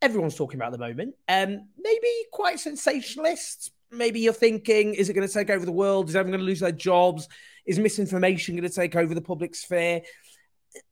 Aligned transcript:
Everyone's 0.00 0.36
talking 0.36 0.58
about 0.58 0.72
at 0.72 0.78
the 0.78 0.86
moment. 0.86 1.14
Um, 1.28 1.68
maybe 1.78 2.08
quite 2.32 2.60
sensationalist. 2.60 3.72
Maybe 3.90 4.20
you're 4.20 4.32
thinking, 4.32 4.94
is 4.94 5.08
it 5.08 5.14
going 5.14 5.26
to 5.26 5.32
take 5.32 5.50
over 5.50 5.64
the 5.64 5.72
world? 5.72 6.08
Is 6.08 6.16
everyone 6.16 6.38
going 6.38 6.46
to 6.46 6.50
lose 6.50 6.60
their 6.60 6.72
jobs? 6.72 7.28
Is 7.66 7.78
misinformation 7.78 8.54
going 8.54 8.68
to 8.68 8.74
take 8.74 8.96
over 8.96 9.14
the 9.14 9.20
public 9.20 9.54
sphere? 9.54 10.02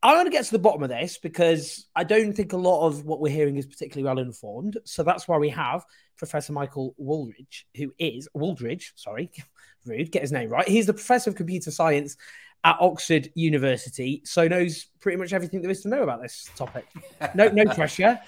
I'm 0.03 0.17
going 0.17 0.27
to 0.27 0.31
get 0.31 0.45
to 0.47 0.53
the 0.53 0.59
bottom 0.59 0.83
of 0.83 0.89
this 0.89 1.19
because 1.19 1.87
I 1.95 2.05
don't 2.05 2.33
think 2.33 2.53
a 2.53 2.57
lot 2.57 2.87
of 2.87 3.05
what 3.05 3.21
we're 3.21 3.33
hearing 3.33 3.57
is 3.57 3.67
particularly 3.67 4.05
well 4.05 4.25
informed. 4.25 4.79
So 4.85 5.03
that's 5.03 5.29
why 5.29 5.37
we 5.39 5.51
have 5.51 5.85
Professor 6.17 6.53
Michael 6.53 6.95
Wooldridge, 7.01 7.65
who 7.77 7.93
is 7.99 8.29
Wooldridge, 8.35 8.93
sorry, 8.97 9.31
rude, 9.85 10.11
get 10.11 10.23
his 10.23 10.33
name 10.33 10.51
right. 10.51 10.67
He's 10.67 10.87
the 10.87 10.95
professor 10.95 11.31
of 11.31 11.37
computer 11.37 11.71
science 11.71 12.17
at 12.65 12.77
Oxford 12.81 13.31
University, 13.35 14.23
so 14.25 14.49
knows 14.49 14.87
pretty 15.01 15.19
much 15.19 15.33
everything 15.33 15.63
there 15.63 15.71
is 15.71 15.83
to 15.83 15.89
know 15.89 16.03
about 16.03 16.23
this 16.23 16.49
topic. 16.57 16.87
No, 17.35 17.49
no 17.49 17.65
pressure. 17.75 18.19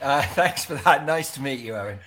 Uh, 0.00 0.22
thanks 0.34 0.64
for 0.64 0.74
that. 0.74 1.06
Nice 1.06 1.32
to 1.32 1.42
meet 1.42 1.60
you, 1.60 1.74
Owen. 1.74 1.98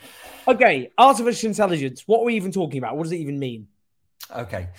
Okay, 0.48 0.91
artificial 0.98 1.49
intelligence. 1.49 2.04
What 2.07 2.21
are 2.21 2.26
we 2.26 2.35
even 2.35 2.52
talking 2.52 2.79
about? 2.79 2.98
What 2.98 3.04
does 3.04 3.12
it 3.12 3.18
even 3.18 3.38
mean? 3.40 3.68
Okay. 4.35 4.70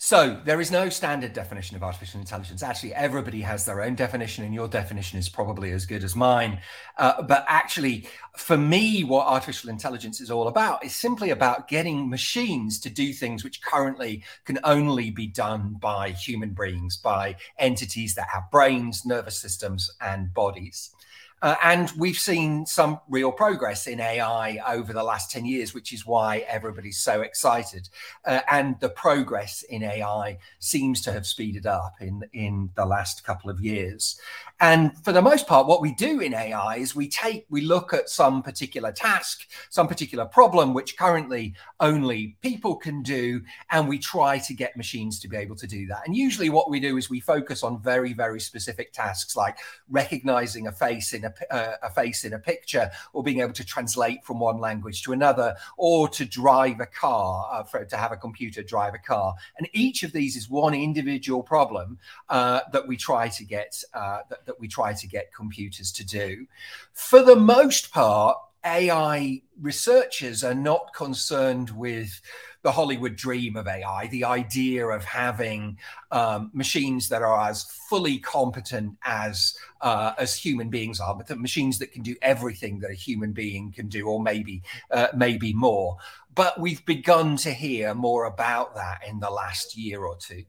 So 0.00 0.40
there 0.44 0.60
is 0.60 0.70
no 0.70 0.90
standard 0.90 1.32
definition 1.32 1.76
of 1.76 1.82
artificial 1.82 2.20
intelligence. 2.20 2.62
Actually, 2.62 2.94
everybody 2.94 3.40
has 3.40 3.64
their 3.64 3.82
own 3.82 3.96
definition, 3.96 4.44
and 4.44 4.54
your 4.54 4.68
definition 4.68 5.18
is 5.18 5.28
probably 5.28 5.72
as 5.72 5.86
good 5.86 6.04
as 6.04 6.14
mine. 6.14 6.60
Uh, 6.96 7.20
but 7.22 7.44
actually, 7.48 8.06
for 8.36 8.56
me, 8.56 9.02
what 9.02 9.26
artificial 9.26 9.70
intelligence 9.70 10.20
is 10.20 10.30
all 10.30 10.46
about 10.46 10.84
is 10.84 10.94
simply 10.94 11.30
about 11.30 11.66
getting 11.66 12.08
machines 12.08 12.78
to 12.78 12.90
do 12.90 13.12
things 13.12 13.42
which 13.42 13.60
currently 13.60 14.22
can 14.44 14.60
only 14.62 15.10
be 15.10 15.26
done 15.26 15.76
by 15.80 16.10
human 16.10 16.50
beings, 16.50 16.96
by 16.96 17.34
entities 17.58 18.14
that 18.14 18.28
have 18.32 18.48
brains, 18.52 19.04
nervous 19.04 19.36
systems, 19.36 19.90
and 20.00 20.32
bodies. 20.32 20.92
Uh, 21.40 21.54
and 21.62 21.92
we've 21.96 22.18
seen 22.18 22.66
some 22.66 23.00
real 23.08 23.30
progress 23.30 23.86
in 23.86 24.00
AI 24.00 24.58
over 24.68 24.92
the 24.92 25.02
last 25.02 25.30
10 25.30 25.44
years, 25.44 25.74
which 25.74 25.92
is 25.92 26.06
why 26.06 26.38
everybody's 26.48 26.98
so 26.98 27.20
excited. 27.20 27.88
Uh, 28.24 28.40
and 28.50 28.78
the 28.80 28.88
progress 28.88 29.62
in 29.62 29.82
AI 29.82 30.38
seems 30.58 31.00
to 31.02 31.12
have 31.12 31.26
speeded 31.26 31.66
up 31.66 31.94
in, 32.00 32.24
in 32.32 32.70
the 32.74 32.84
last 32.84 33.24
couple 33.24 33.50
of 33.50 33.60
years. 33.60 34.20
And 34.60 34.92
for 35.04 35.12
the 35.12 35.22
most 35.22 35.46
part, 35.46 35.68
what 35.68 35.80
we 35.80 35.94
do 35.94 36.18
in 36.20 36.34
AI 36.34 36.76
is 36.76 36.94
we 36.94 37.08
take, 37.08 37.46
we 37.48 37.60
look 37.60 37.92
at 37.92 38.08
some 38.08 38.42
particular 38.42 38.90
task, 38.90 39.46
some 39.70 39.86
particular 39.86 40.24
problem, 40.24 40.74
which 40.74 40.96
currently 40.96 41.54
only 41.78 42.36
people 42.42 42.74
can 42.74 43.02
do, 43.02 43.42
and 43.70 43.88
we 43.88 43.98
try 43.98 44.38
to 44.38 44.54
get 44.54 44.76
machines 44.76 45.20
to 45.20 45.28
be 45.28 45.36
able 45.36 45.54
to 45.56 45.66
do 45.68 45.86
that. 45.86 46.02
And 46.06 46.16
usually, 46.16 46.50
what 46.50 46.70
we 46.70 46.80
do 46.80 46.96
is 46.96 47.08
we 47.08 47.20
focus 47.20 47.62
on 47.62 47.80
very, 47.80 48.12
very 48.12 48.40
specific 48.40 48.92
tasks 48.92 49.36
like 49.36 49.58
recognizing 49.88 50.66
a 50.66 50.72
face 50.72 51.12
in 51.12 51.24
a, 51.24 51.32
uh, 51.54 51.76
a 51.84 51.90
face 51.90 52.24
in 52.24 52.32
a 52.32 52.38
picture, 52.38 52.90
or 53.12 53.22
being 53.22 53.40
able 53.40 53.52
to 53.52 53.64
translate 53.64 54.24
from 54.24 54.40
one 54.40 54.58
language 54.58 55.02
to 55.02 55.12
another, 55.12 55.54
or 55.76 56.08
to 56.08 56.24
drive 56.24 56.80
a 56.80 56.86
car, 56.86 57.48
uh, 57.52 57.62
for, 57.62 57.84
to 57.84 57.96
have 57.96 58.10
a 58.10 58.16
computer 58.16 58.64
drive 58.64 58.94
a 58.94 58.98
car. 58.98 59.34
And 59.56 59.68
each 59.72 60.02
of 60.02 60.10
these 60.10 60.34
is 60.34 60.50
one 60.50 60.74
individual 60.74 61.44
problem 61.44 61.98
uh, 62.28 62.62
that 62.72 62.88
we 62.88 62.96
try 62.96 63.28
to 63.28 63.44
get 63.44 63.84
uh, 63.94 64.20
that, 64.28 64.47
that 64.48 64.58
we 64.58 64.66
try 64.66 64.92
to 64.92 65.06
get 65.06 65.32
computers 65.32 65.92
to 65.92 66.04
do. 66.04 66.46
For 66.92 67.22
the 67.22 67.36
most 67.36 67.92
part, 67.92 68.36
AI 68.64 69.42
researchers 69.60 70.42
are 70.42 70.54
not 70.54 70.92
concerned 70.92 71.70
with 71.70 72.20
the 72.62 72.72
Hollywood 72.72 73.14
dream 73.14 73.56
of 73.56 73.68
AI, 73.68 74.08
the 74.08 74.24
idea 74.24 74.86
of 74.86 75.04
having 75.04 75.78
um, 76.10 76.50
machines 76.52 77.08
that 77.08 77.22
are 77.22 77.48
as 77.48 77.64
fully 77.88 78.18
competent 78.18 78.96
as 79.04 79.56
uh, 79.80 80.12
as 80.18 80.34
human 80.34 80.68
beings 80.68 80.98
are, 80.98 81.14
but 81.14 81.28
the 81.28 81.36
machines 81.36 81.78
that 81.78 81.92
can 81.92 82.02
do 82.02 82.16
everything 82.20 82.80
that 82.80 82.90
a 82.90 82.94
human 82.94 83.32
being 83.32 83.70
can 83.70 83.88
do, 83.88 84.06
or 84.06 84.20
maybe 84.20 84.62
uh, 84.90 85.08
maybe 85.14 85.52
more. 85.52 85.96
But 86.34 86.60
we've 86.60 86.84
begun 86.84 87.36
to 87.38 87.52
hear 87.52 87.94
more 87.94 88.24
about 88.24 88.74
that 88.74 89.00
in 89.08 89.20
the 89.20 89.30
last 89.30 89.76
year 89.76 90.04
or 90.04 90.16
two. 90.16 90.44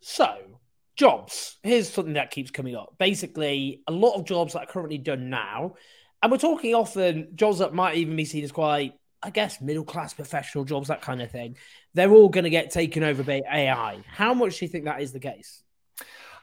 So, 0.00 0.60
jobs. 0.98 1.56
Here's 1.62 1.88
something 1.88 2.14
that 2.14 2.30
keeps 2.30 2.50
coming 2.50 2.76
up. 2.76 2.94
Basically, 2.98 3.82
a 3.86 3.92
lot 3.92 4.16
of 4.16 4.26
jobs 4.26 4.52
that 4.52 4.64
are 4.64 4.66
currently 4.66 4.98
done 4.98 5.30
now, 5.30 5.76
and 6.22 6.30
we're 6.30 6.38
talking 6.38 6.74
often 6.74 7.28
jobs 7.36 7.60
that 7.60 7.72
might 7.72 7.96
even 7.96 8.16
be 8.16 8.24
seen 8.24 8.44
as 8.44 8.52
quite, 8.52 8.92
I 9.22 9.30
guess, 9.30 9.60
middle 9.60 9.84
class 9.84 10.12
professional 10.12 10.64
jobs, 10.64 10.88
that 10.88 11.00
kind 11.00 11.22
of 11.22 11.30
thing. 11.30 11.56
They're 11.94 12.10
all 12.10 12.28
going 12.28 12.44
to 12.44 12.50
get 12.50 12.72
taken 12.72 13.04
over 13.04 13.22
by 13.22 13.42
AI. 13.50 14.02
How 14.08 14.34
much 14.34 14.58
do 14.58 14.64
you 14.64 14.68
think 14.68 14.84
that 14.84 15.00
is 15.00 15.12
the 15.12 15.20
case? 15.20 15.62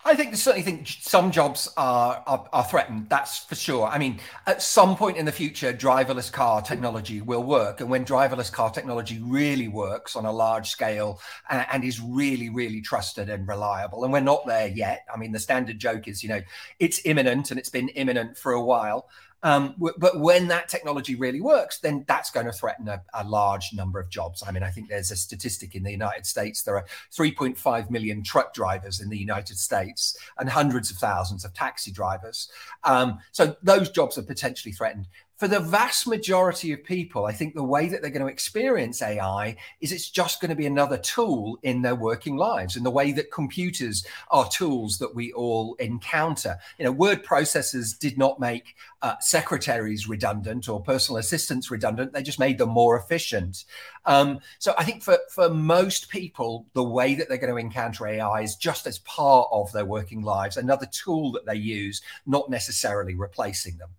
I 0.07 0.15
think 0.15 0.35
certainly 0.35 0.61
think 0.61 0.87
some 0.87 1.31
jobs 1.31 1.67
are, 1.77 2.23
are, 2.27 2.47
are 2.53 2.63
threatened. 2.63 3.09
That's 3.09 3.39
for 3.39 3.55
sure. 3.55 3.87
I 3.87 3.97
mean, 3.97 4.19
at 4.45 4.61
some 4.61 4.95
point 4.95 5.17
in 5.17 5.25
the 5.25 5.31
future, 5.31 5.73
driverless 5.73 6.31
car 6.31 6.61
technology 6.61 7.21
will 7.21 7.41
work, 7.41 7.81
and 7.81 7.89
when 7.89 8.05
driverless 8.05 8.51
car 8.51 8.69
technology 8.69 9.19
really 9.19 9.67
works 9.67 10.15
on 10.15 10.25
a 10.25 10.31
large 10.31 10.69
scale 10.69 11.19
and, 11.49 11.65
and 11.71 11.83
is 11.83 11.99
really 11.99 12.49
really 12.49 12.81
trusted 12.81 13.29
and 13.29 13.47
reliable, 13.47 14.03
and 14.03 14.13
we're 14.13 14.19
not 14.19 14.45
there 14.45 14.67
yet. 14.67 15.05
I 15.11 15.17
mean, 15.17 15.31
the 15.31 15.39
standard 15.39 15.79
joke 15.79 16.07
is, 16.07 16.21
you 16.21 16.29
know, 16.29 16.41
it's 16.77 17.01
imminent, 17.05 17.49
and 17.49 17.59
it's 17.59 17.69
been 17.69 17.89
imminent 17.89 18.37
for 18.37 18.51
a 18.51 18.63
while. 18.63 19.09
Um, 19.45 19.75
but 19.77 20.19
when 20.19 20.47
that 20.47 20.69
technology 20.69 21.13
really 21.13 21.39
works, 21.39 21.77
then 21.77 22.03
that's 22.07 22.31
going 22.31 22.47
to 22.47 22.51
threaten 22.51 22.87
a, 22.87 23.03
a, 23.13 23.23
large 23.23 23.73
number 23.73 23.99
of 23.99 24.09
jobs. 24.09 24.41
I 24.45 24.49
mean, 24.51 24.63
I 24.63 24.71
think 24.71 24.89
there's 24.89 25.11
a 25.11 25.15
statistic 25.15 25.75
in 25.75 25.83
the 25.83 25.91
United 25.91 26.25
States 26.25 26.63
there 26.63 26.75
are 26.77 26.85
3.5 27.15 27.91
million 27.91 28.23
truck 28.23 28.55
drivers 28.55 28.99
in 28.99 29.09
the 29.09 29.17
United 29.19 29.59
States 29.59 30.17
and 30.39 30.49
hundreds 30.49 30.89
of 30.89 30.97
thousands 30.97 31.45
of 31.45 31.53
taxi 31.53 31.91
drivers. 31.91 32.49
Um, 32.83 33.19
so 33.33 33.55
those 33.61 33.91
jobs 33.91 34.17
are 34.17 34.23
potentially 34.23 34.71
threatened 34.71 35.07
for 35.37 35.49
the 35.49 35.59
vast 35.59 36.07
majority 36.07 36.71
of 36.71 36.83
people, 36.83 37.25
I 37.25 37.33
think 37.33 37.55
the 37.55 37.63
way 37.63 37.89
that 37.89 38.01
they're 38.01 38.11
going 38.11 38.25
to 38.25 38.31
experience 38.31 39.01
AI 39.01 39.57
is 39.81 39.91
it's 39.91 40.09
just 40.09 40.39
going 40.39 40.49
to 40.49 40.55
be 40.55 40.65
another 40.65 40.97
tool 40.97 41.59
in 41.61 41.81
their 41.81 41.95
working 41.95 42.37
lives, 42.37 42.77
in 42.77 42.83
the 42.83 42.91
way 42.91 43.11
that 43.11 43.31
computers 43.31 44.05
are 44.31 44.47
tools 44.47 44.97
that 44.99 45.13
we 45.13 45.33
all 45.33 45.75
encounter. 45.75 46.57
You 46.77 46.85
know, 46.85 46.91
word 46.91 47.25
processors 47.25 47.97
did 47.99 48.17
not 48.17 48.39
make 48.39 48.75
uh, 49.01 49.15
secretaries 49.19 50.07
redundant 50.07 50.69
or 50.69 50.81
personal 50.81 51.17
assistants 51.17 51.69
redundant; 51.69 52.13
they 52.13 52.23
just 52.23 52.39
made 52.39 52.57
them 52.57 52.69
more 52.69 52.97
efficient. 52.97 53.65
Um, 54.05 54.39
so 54.57 54.73
I 54.77 54.85
think 54.85 55.03
for 55.03 55.17
for 55.29 55.49
most 55.49 56.09
people, 56.09 56.65
the 56.73 56.83
way 56.83 57.13
that 57.13 57.27
they're 57.27 57.37
going 57.37 57.53
to 57.53 57.59
encounter 57.59 58.07
AI 58.07 58.41
is 58.41 58.55
just 58.55 58.87
as 58.87 58.99
part 58.99 59.49
of 59.51 59.69
their 59.73 59.85
working 59.85 60.21
lives, 60.21 60.55
another 60.55 60.85
tool 60.85 61.33
that 61.33 61.45
they 61.45 61.55
use, 61.55 62.01
not 62.25 62.49
necessarily 62.49 63.15
replacing 63.15 63.75
them. 63.77 63.89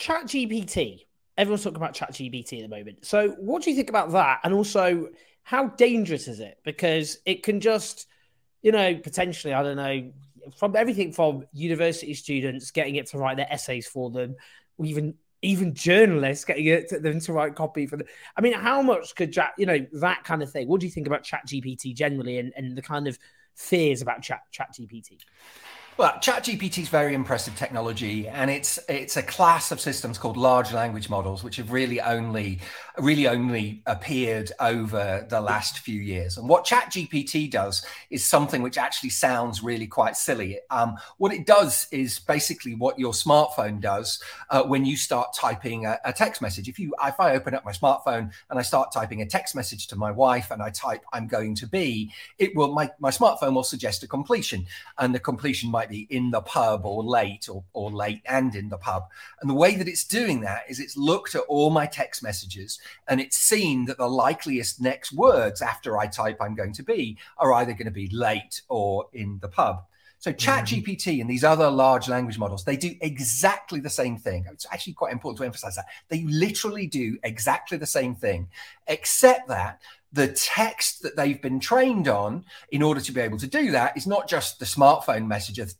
Chat 0.00 0.24
GPT. 0.24 1.04
Everyone's 1.36 1.62
talking 1.62 1.76
about 1.76 1.92
Chat 1.92 2.12
GPT 2.12 2.62
at 2.64 2.70
the 2.70 2.74
moment. 2.74 3.04
So, 3.04 3.30
what 3.38 3.62
do 3.62 3.70
you 3.70 3.76
think 3.76 3.90
about 3.90 4.10
that? 4.12 4.40
And 4.42 4.54
also, 4.54 5.10
how 5.42 5.68
dangerous 5.68 6.26
is 6.26 6.40
it? 6.40 6.58
Because 6.64 7.18
it 7.26 7.42
can 7.42 7.60
just, 7.60 8.06
you 8.62 8.72
know, 8.72 8.94
potentially, 8.96 9.52
I 9.52 9.62
don't 9.62 9.76
know, 9.76 10.10
from 10.56 10.74
everything 10.74 11.12
from 11.12 11.44
university 11.52 12.14
students 12.14 12.70
getting 12.70 12.96
it 12.96 13.06
to 13.08 13.18
write 13.18 13.36
their 13.36 13.52
essays 13.52 13.86
for 13.86 14.10
them, 14.10 14.36
or 14.78 14.86
even 14.86 15.14
even 15.42 15.74
journalists 15.74 16.46
getting 16.46 16.66
it 16.66 16.88
to 16.88 16.98
them 16.98 17.20
to 17.20 17.32
write 17.34 17.54
copy 17.54 17.86
for 17.86 17.98
them. 17.98 18.06
I 18.36 18.40
mean, 18.40 18.54
how 18.54 18.80
much 18.80 19.14
could 19.14 19.32
chat, 19.32 19.52
you 19.58 19.66
know, 19.66 19.86
that 19.92 20.24
kind 20.24 20.42
of 20.42 20.50
thing? 20.50 20.66
What 20.66 20.80
do 20.80 20.86
you 20.86 20.92
think 20.92 21.06
about 21.06 21.24
Chat 21.24 21.46
GPT 21.46 21.94
generally 21.94 22.38
and, 22.38 22.52
and 22.56 22.76
the 22.76 22.82
kind 22.82 23.06
of 23.06 23.18
fears 23.54 24.00
about 24.00 24.22
Chat 24.22 24.40
Chat 24.50 24.74
GPT? 24.78 25.18
Well, 26.00 26.12
ChatGPT 26.12 26.78
is 26.78 26.88
very 26.88 27.12
impressive 27.12 27.54
technology, 27.56 28.26
and 28.26 28.50
it's 28.50 28.78
it's 28.88 29.18
a 29.18 29.22
class 29.22 29.70
of 29.70 29.82
systems 29.82 30.16
called 30.16 30.38
large 30.38 30.72
language 30.72 31.10
models, 31.10 31.44
which 31.44 31.56
have 31.56 31.72
really 31.72 32.00
only 32.00 32.60
really 33.02 33.26
only 33.26 33.82
appeared 33.86 34.52
over 34.60 35.26
the 35.28 35.40
last 35.40 35.78
few 35.78 36.00
years. 36.00 36.36
And 36.36 36.48
what 36.48 36.64
ChatGPT 36.64 37.50
does 37.50 37.84
is 38.10 38.24
something 38.24 38.62
which 38.62 38.78
actually 38.78 39.10
sounds 39.10 39.62
really 39.62 39.86
quite 39.86 40.16
silly. 40.16 40.58
Um, 40.70 40.96
what 41.18 41.32
it 41.32 41.46
does 41.46 41.86
is 41.90 42.18
basically 42.18 42.74
what 42.74 42.98
your 42.98 43.12
smartphone 43.12 43.80
does 43.80 44.22
uh, 44.50 44.62
when 44.62 44.84
you 44.84 44.96
start 44.96 45.34
typing 45.34 45.86
a, 45.86 45.98
a 46.04 46.12
text 46.12 46.42
message. 46.42 46.68
If 46.68 46.78
you 46.78 46.94
if 47.02 47.18
I 47.18 47.34
open 47.34 47.54
up 47.54 47.64
my 47.64 47.72
smartphone 47.72 48.30
and 48.50 48.58
I 48.58 48.62
start 48.62 48.92
typing 48.92 49.22
a 49.22 49.26
text 49.26 49.54
message 49.54 49.86
to 49.88 49.96
my 49.96 50.10
wife 50.10 50.50
and 50.50 50.62
I 50.62 50.70
type 50.70 51.04
"I'm 51.12 51.26
going 51.26 51.54
to 51.56 51.66
be," 51.66 52.12
it 52.38 52.54
will 52.54 52.72
my 52.72 52.90
my 52.98 53.10
smartphone 53.10 53.54
will 53.54 53.62
suggest 53.62 54.02
a 54.02 54.08
completion, 54.08 54.66
and 54.98 55.14
the 55.14 55.20
completion 55.20 55.70
might 55.70 55.88
be 55.88 56.06
in 56.10 56.30
the 56.30 56.40
pub 56.40 56.84
or 56.84 57.02
late 57.02 57.48
or, 57.48 57.64
or 57.72 57.90
late 57.90 58.22
and 58.26 58.54
in 58.54 58.68
the 58.68 58.78
pub. 58.78 59.04
And 59.40 59.48
the 59.48 59.54
way 59.54 59.74
that 59.76 59.88
it's 59.88 60.04
doing 60.04 60.40
that 60.40 60.62
is 60.68 60.80
it's 60.80 60.96
looked 60.96 61.34
at 61.34 61.42
all 61.42 61.70
my 61.70 61.86
text 61.86 62.22
messages 62.22 62.78
and 63.08 63.20
it's 63.20 63.36
seen 63.36 63.86
that 63.86 63.98
the 63.98 64.08
likeliest 64.08 64.80
next 64.80 65.12
words 65.12 65.62
after 65.62 65.98
I 65.98 66.06
type 66.06 66.38
I'm 66.40 66.54
going 66.54 66.72
to 66.74 66.82
be 66.82 67.18
are 67.38 67.52
either 67.54 67.72
going 67.72 67.86
to 67.86 67.90
be 67.90 68.08
late 68.08 68.62
or 68.68 69.06
in 69.12 69.38
the 69.40 69.48
pub. 69.48 69.84
So 70.20 70.32
Chat 70.32 70.66
GPT 70.66 70.96
mm-hmm. 70.96 71.20
and 71.22 71.30
these 71.30 71.44
other 71.44 71.70
large 71.70 72.06
language 72.06 72.38
models, 72.38 72.62
they 72.62 72.76
do 72.76 72.94
exactly 73.00 73.80
the 73.80 73.88
same 73.88 74.18
thing. 74.18 74.44
It's 74.52 74.66
actually 74.70 74.92
quite 74.92 75.12
important 75.12 75.38
to 75.38 75.44
emphasize 75.46 75.76
that. 75.76 75.86
They 76.08 76.24
literally 76.24 76.86
do 76.86 77.18
exactly 77.22 77.78
the 77.78 77.86
same 77.86 78.14
thing, 78.14 78.48
except 78.86 79.48
that 79.48 79.80
the 80.12 80.28
text 80.28 81.02
that 81.02 81.16
they've 81.16 81.40
been 81.40 81.60
trained 81.60 82.08
on 82.08 82.44
in 82.72 82.82
order 82.82 83.00
to 83.00 83.12
be 83.12 83.20
able 83.20 83.38
to 83.38 83.46
do 83.46 83.70
that 83.70 83.96
is 83.96 84.06
not 84.06 84.28
just 84.28 84.58
the 84.58 84.64
smartphone 84.64 85.26
messages 85.26 85.74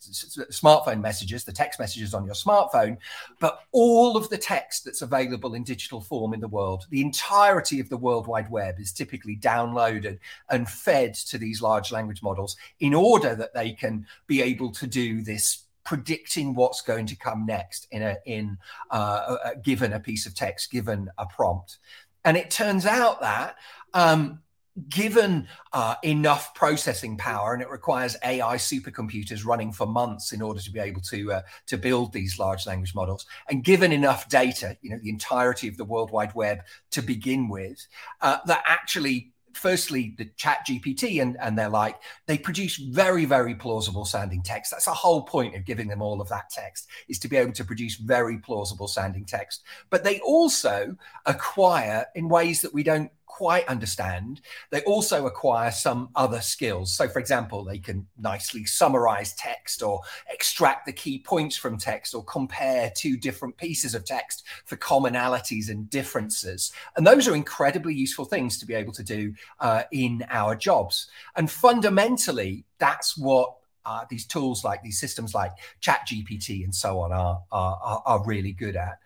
smartphone 0.51 1.01
messages 1.01 1.45
the 1.45 1.53
text 1.53 1.81
messages 1.81 2.15
on 2.15 2.25
your 2.25 2.35
smartphone 2.35 2.97
but 3.41 3.61
all 3.73 4.17
of 4.17 4.29
the 4.29 4.39
text 4.39 4.85
that's 4.85 5.03
available 5.03 5.55
in 5.55 5.65
digital 5.65 6.01
form 6.01 6.35
in 6.35 6.41
the 6.41 6.49
world. 6.49 6.87
The 6.91 7.01
entirety 7.01 7.81
of 7.81 7.89
the 7.89 7.97
world 7.97 8.27
wide 8.27 8.51
web 8.51 8.79
is 8.79 8.93
typically 8.93 9.37
downloaded 9.37 10.19
and 10.49 10.69
fed 10.69 11.15
to 11.15 11.39
these 11.39 11.63
large 11.63 11.93
language 11.93 12.23
models 12.23 12.57
in 12.81 12.95
order 12.95 13.35
that 13.35 13.55
they 13.55 13.73
can 13.73 14.07
be 14.27 14.43
able 14.43 14.71
to 14.73 14.87
do 14.87 15.23
this 15.23 15.65
predicting 15.85 16.55
what's 16.55 16.83
going 16.83 17.07
to 17.07 17.17
come 17.17 17.47
next 17.47 17.87
in 17.91 18.03
a 18.03 18.17
in 18.27 18.59
uh, 18.91 19.37
a, 19.45 19.57
given 19.57 19.95
a 19.95 20.01
piece 20.01 20.27
of 20.27 20.35
text 20.35 20.71
given 20.71 21.09
a 21.19 21.27
prompt 21.27 21.79
and 22.25 22.37
it 22.37 22.51
turns 22.51 22.87
out 22.87 23.21
that 23.21 23.57
um, 23.95 24.41
given 24.89 25.49
uh, 25.73 25.97
enough 26.03 26.55
processing 26.55 27.17
power, 27.17 27.53
and 27.53 27.63
it 27.63 27.69
requires 27.69 28.17
AI 28.25 28.57
supercomputers 28.57 29.45
running 29.45 29.73
for 29.73 29.87
months 29.87 30.33
in 30.33 30.41
order 30.41 30.61
to 30.61 30.71
be 30.71 30.79
able 30.79 31.01
to 31.03 31.33
uh, 31.33 31.43
to 31.67 31.77
build 31.77 32.13
these 32.13 32.39
large 32.39 32.67
language 32.67 32.95
models, 32.95 33.27
and 33.49 33.65
given 33.65 33.93
enough 33.93 34.29
data, 34.29 34.77
you 34.81 34.91
know, 34.91 34.99
the 35.03 35.11
entirety 35.11 35.69
of 35.69 35.77
the 35.77 35.85
World 35.85 36.11
Wide 36.11 36.35
Web 36.35 36.61
to 36.93 37.03
begin 37.03 37.49
with, 37.49 37.87
uh, 38.21 38.39
that 38.47 38.63
actually 38.67 39.33
firstly 39.55 40.15
the 40.19 40.27
chat 40.37 40.67
gpt 40.67 41.21
and, 41.21 41.37
and 41.41 41.59
they're 41.59 41.69
like 41.69 41.97
they 42.27 42.39
produce 42.39 42.77
very 42.77 43.25
very 43.25 43.55
plausible 43.55 44.05
sounding 44.05 44.43
text. 44.43 44.71
That's 44.71 44.85
the 44.85 44.93
whole 44.93 45.23
point 45.23 45.55
of 45.55 45.65
giving 45.65 45.89
them 45.89 46.03
all 46.03 46.21
of 46.21 46.29
that 46.29 46.51
text 46.51 46.89
is 47.09 47.19
to 47.21 47.29
be 47.29 47.37
able 47.37 47.53
to 47.53 47.65
produce 47.65 47.97
very 47.97 48.39
plausible 48.39 48.89
sounding 48.89 49.25
text. 49.25 49.63
But 49.91 50.05
they 50.05 50.21
also 50.21 50.97
acquire 51.27 52.07
in 52.15 52.29
ways 52.29 52.63
that 52.63 52.75
we 52.75 52.83
don't 52.83 53.11
quite 53.31 53.67
understand, 53.69 54.41
they 54.71 54.83
also 54.83 55.27
acquire 55.27 55.71
some 55.71 56.11
other 56.17 56.41
skills. 56.41 56.93
So, 56.93 57.09
for 57.09 57.21
example, 57.21 57.65
they 57.65 57.79
can 57.79 58.07
nicely 58.19 58.65
summarize 58.65 59.33
text 59.35 59.83
or 59.83 60.01
extract 60.31 60.85
the 60.85 60.93
key 60.93 61.21
points 61.21 61.57
from 61.57 61.79
text 61.79 62.15
or 62.15 62.25
compare 62.25 62.93
two 62.95 63.17
different 63.17 63.57
pieces 63.57 63.95
of 63.95 64.05
text 64.05 64.45
for 64.67 64.77
commonalities 64.77 65.71
and 65.71 65.89
differences. 65.89 66.73
And 66.97 67.07
those 67.07 67.29
are 67.29 67.35
incredibly 67.35 67.95
useful 67.95 68.25
things 68.25 68.59
to 68.59 68.67
be 68.67 68.75
able 68.75 68.93
to 68.95 69.05
do 69.05 69.33
uh, 69.61 69.85
in 69.93 70.25
our 70.29 70.57
jobs. 70.57 71.09
And 71.37 71.51
fundamentally, 71.51 72.65
that's 72.79 73.17
what 73.17 73.55
uh, 73.87 74.05
these 74.11 74.27
tools 74.27 74.65
like 74.65 74.83
these 74.83 75.01
systems 75.01 75.35
like 75.35 75.53
chat 75.81 76.07
gpt 76.07 76.63
and 76.65 76.75
so 76.75 77.01
on 77.01 77.13
are, 77.13 77.41
are, 77.51 78.03
are 78.05 78.25
really 78.27 78.53
good 78.53 78.77
at 78.77 78.99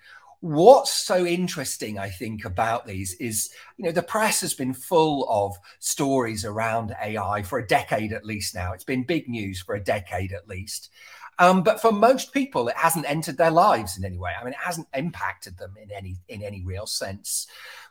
what's 0.44 0.92
so 0.92 1.24
interesting 1.24 1.98
i 1.98 2.10
think 2.10 2.44
about 2.44 2.86
these 2.86 3.14
is 3.14 3.48
you 3.78 3.84
know 3.84 3.90
the 3.90 4.02
press 4.02 4.42
has 4.42 4.52
been 4.52 4.74
full 4.74 5.26
of 5.30 5.56
stories 5.78 6.44
around 6.44 6.94
ai 7.02 7.42
for 7.42 7.58
a 7.58 7.66
decade 7.66 8.12
at 8.12 8.24
least 8.24 8.54
now. 8.54 8.72
It's 8.72 8.84
been 8.84 9.04
big 9.04 9.28
news 9.28 9.60
for 9.60 9.74
a 9.74 9.82
decade 9.82 10.32
at 10.32 10.48
least. 10.48 10.90
Um, 11.38 11.62
but 11.62 11.80
for 11.80 11.92
most 11.92 12.32
people 12.32 12.68
it 12.68 12.76
hasn't 12.76 13.08
entered 13.08 13.36
their 13.36 13.50
lives 13.50 13.96
in 13.98 14.04
any 14.04 14.18
way. 14.18 14.32
I 14.38 14.44
mean 14.44 14.52
it 14.52 14.58
hasn't 14.60 14.88
impacted 14.94 15.58
them 15.58 15.74
in 15.82 15.90
any 15.90 16.16
in 16.28 16.42
any 16.42 16.62
real 16.62 16.86
sense. 16.86 17.46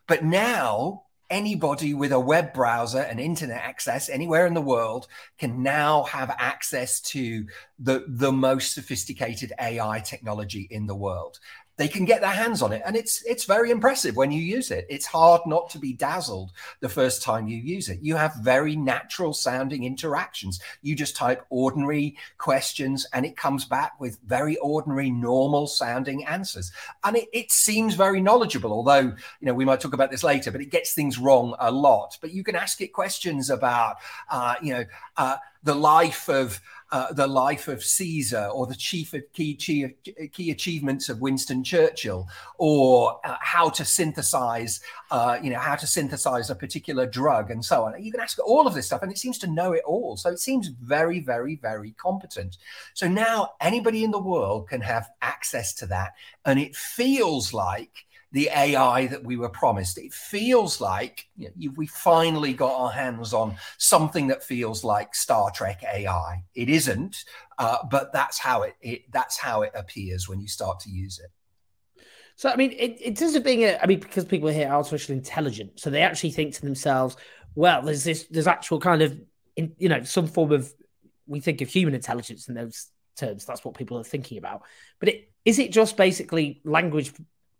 But 0.07 0.23
now 0.23 1.03
anybody 1.29 1.94
with 1.94 2.11
a 2.11 2.19
web 2.19 2.53
browser 2.53 2.99
and 2.99 3.19
internet 3.19 3.61
access 3.61 4.07
anywhere 4.07 4.45
in 4.45 4.53
the 4.53 4.61
world 4.61 5.07
can 5.39 5.63
now 5.63 6.03
have 6.03 6.29
access 6.38 7.01
to 7.01 7.45
the 7.79 8.06
the 8.07 8.31
most 8.31 8.73
sophisticated 8.73 9.51
AI 9.59 9.99
technology 9.99 10.67
in 10.69 10.85
the 10.85 10.95
world 10.95 11.39
they 11.77 11.87
can 11.87 12.05
get 12.05 12.21
their 12.21 12.29
hands 12.29 12.61
on 12.61 12.71
it. 12.71 12.81
And 12.85 12.95
it's 12.95 13.23
it's 13.25 13.45
very 13.45 13.71
impressive 13.71 14.15
when 14.15 14.31
you 14.31 14.41
use 14.41 14.69
it. 14.69 14.85
It's 14.89 15.05
hard 15.05 15.41
not 15.45 15.69
to 15.71 15.79
be 15.79 15.93
dazzled 15.93 16.51
the 16.81 16.89
first 16.89 17.23
time 17.23 17.47
you 17.47 17.57
use 17.57 17.89
it. 17.89 17.99
You 18.01 18.15
have 18.15 18.35
very 18.41 18.75
natural 18.75 19.33
sounding 19.33 19.83
interactions. 19.83 20.59
You 20.81 20.95
just 20.95 21.15
type 21.15 21.45
ordinary 21.49 22.15
questions 22.37 23.07
and 23.13 23.25
it 23.25 23.35
comes 23.35 23.65
back 23.65 23.99
with 23.99 24.19
very 24.25 24.57
ordinary 24.57 25.09
normal 25.09 25.67
sounding 25.67 26.25
answers. 26.25 26.71
And 27.03 27.17
it, 27.17 27.27
it 27.33 27.51
seems 27.51 27.95
very 27.95 28.21
knowledgeable 28.21 28.71
although 28.71 28.99
you 29.39 29.45
know 29.47 29.53
we 29.53 29.65
might 29.65 29.79
talk 29.79 29.93
about 29.93 30.11
this 30.11 30.23
later 30.23 30.51
but 30.51 30.61
it 30.61 30.69
gets 30.69 30.93
things 30.93 31.17
wrong 31.17 31.55
a 31.59 31.71
lot. 31.71 32.17
But 32.21 32.33
you 32.33 32.43
can 32.43 32.55
ask 32.55 32.81
it 32.81 32.93
questions 32.93 33.49
about 33.49 33.97
uh, 34.29 34.55
you 34.61 34.73
know 34.73 34.85
uh, 35.17 35.37
the 35.63 35.75
life 35.75 36.29
of 36.29 36.61
uh, 36.94 37.12
the 37.12 37.25
life 37.25 37.68
of 37.68 37.84
Caesar 37.84 38.45
or 38.54 38.68
the 38.68 38.75
chief 38.75 39.16
key, 39.34 39.56
key, 39.56 39.88
key 40.31 40.51
achievements 40.51 41.10
of 41.10 41.22
Winston 41.22 41.63
Churchill 41.63 42.28
or 42.60 43.19
uh, 43.25 43.36
how 43.42 43.68
to 43.69 43.84
synthesize, 43.84 44.80
uh, 45.10 45.40
you 45.42 45.50
know, 45.50 45.57
how 45.57 45.75
to 45.75 45.88
synthesize 45.88 46.51
a 46.51 46.56
particular 46.56 47.07
drug 47.07 47.50
and 47.50 47.66
so 47.66 47.84
on. 47.84 48.01
You 48.01 48.12
can 48.12 48.22
ask 48.22 48.38
all 48.45 48.68
of 48.68 48.75
this 48.75 48.86
stuff 48.86 49.01
and 49.01 49.12
it 49.12 49.18
seems 49.18 49.40
to 49.40 49.48
know 49.48 49.72
it 49.72 49.81
all. 49.88 50.18
So 50.18 50.30
it 50.30 50.38
seems 50.38 50.68
very, 50.68 51.19
very, 51.19 51.56
very 51.56 51.95
competent. 51.98 52.57
So 52.94 53.07
now 53.07 53.54
anybody 53.60 54.04
in 54.04 54.12
the 54.12 54.22
world 54.22 54.69
can 54.69 54.81
have 54.81 55.10
access 55.24 55.74
to 55.75 55.88
that. 55.88 56.12
And 56.45 56.60
it 56.60 56.75
feels 56.75 57.54
like 57.54 58.06
the 58.33 58.50
AI 58.50 59.06
that 59.07 59.24
we 59.24 59.38
were 59.38 59.50
promised. 59.50 59.97
It 59.97 60.12
feels 60.12 60.81
like 60.81 61.27
you 61.38 61.51
know, 61.56 61.74
we 61.77 61.88
finally 61.88 62.53
got 62.53 62.74
our 62.74 62.91
hands 62.91 63.31
on 63.31 63.56
something 63.77 64.27
that 64.27 64.44
feels 64.44 64.83
like 64.83 65.15
Star 65.15 65.51
Trek 65.51 65.83
AI. 65.83 66.44
It 66.56 66.68
isn't, 66.68 67.24
uh, 67.59 67.77
but 67.89 68.12
that's 68.12 68.39
how 68.39 68.63
it, 68.63 68.75
it, 68.81 69.12
that's 69.12 69.38
how 69.38 69.62
it 69.62 69.71
appears 69.75 70.27
when 70.27 70.41
you 70.41 70.47
start 70.47 70.80
to 70.81 70.89
use 70.89 71.19
it. 71.24 71.30
So 72.35 72.50
I 72.50 72.56
mean, 72.56 72.74
it, 72.75 73.15
terms 73.18 73.35
of 73.35 73.44
being 73.44 73.63
a, 73.63 73.77
I 73.81 73.85
mean, 73.85 74.00
because 74.00 74.25
people 74.25 74.50
hear 74.50 74.68
artificial 74.68 75.13
intelligence, 75.13 75.83
so 75.83 75.91
they 75.91 76.01
actually 76.01 76.31
think 76.31 76.56
to 76.56 76.62
themselves, 76.62 77.15
well, 77.53 77.83
there's 77.83 78.03
this, 78.03 78.25
there's 78.31 78.47
actual 78.47 78.80
kind 78.80 79.03
of, 79.03 79.15
in, 79.56 79.75
you 79.77 79.89
know, 79.89 80.03
some 80.03 80.25
form 80.25 80.51
of, 80.51 80.74
we 81.27 81.39
think 81.39 81.62
of 81.62 81.69
human 81.69 81.94
intelligence 81.94 82.50
in 82.50 82.56
those 82.56 82.88
terms. 83.15 83.45
That's 83.45 83.63
what 83.63 83.75
people 83.75 84.00
are 84.00 84.03
thinking 84.03 84.39
about. 84.39 84.63
But 85.00 85.09
it, 85.09 85.31
is 85.45 85.59
it 85.59 85.71
just 85.71 85.95
basically 85.95 86.62
language 86.65 87.13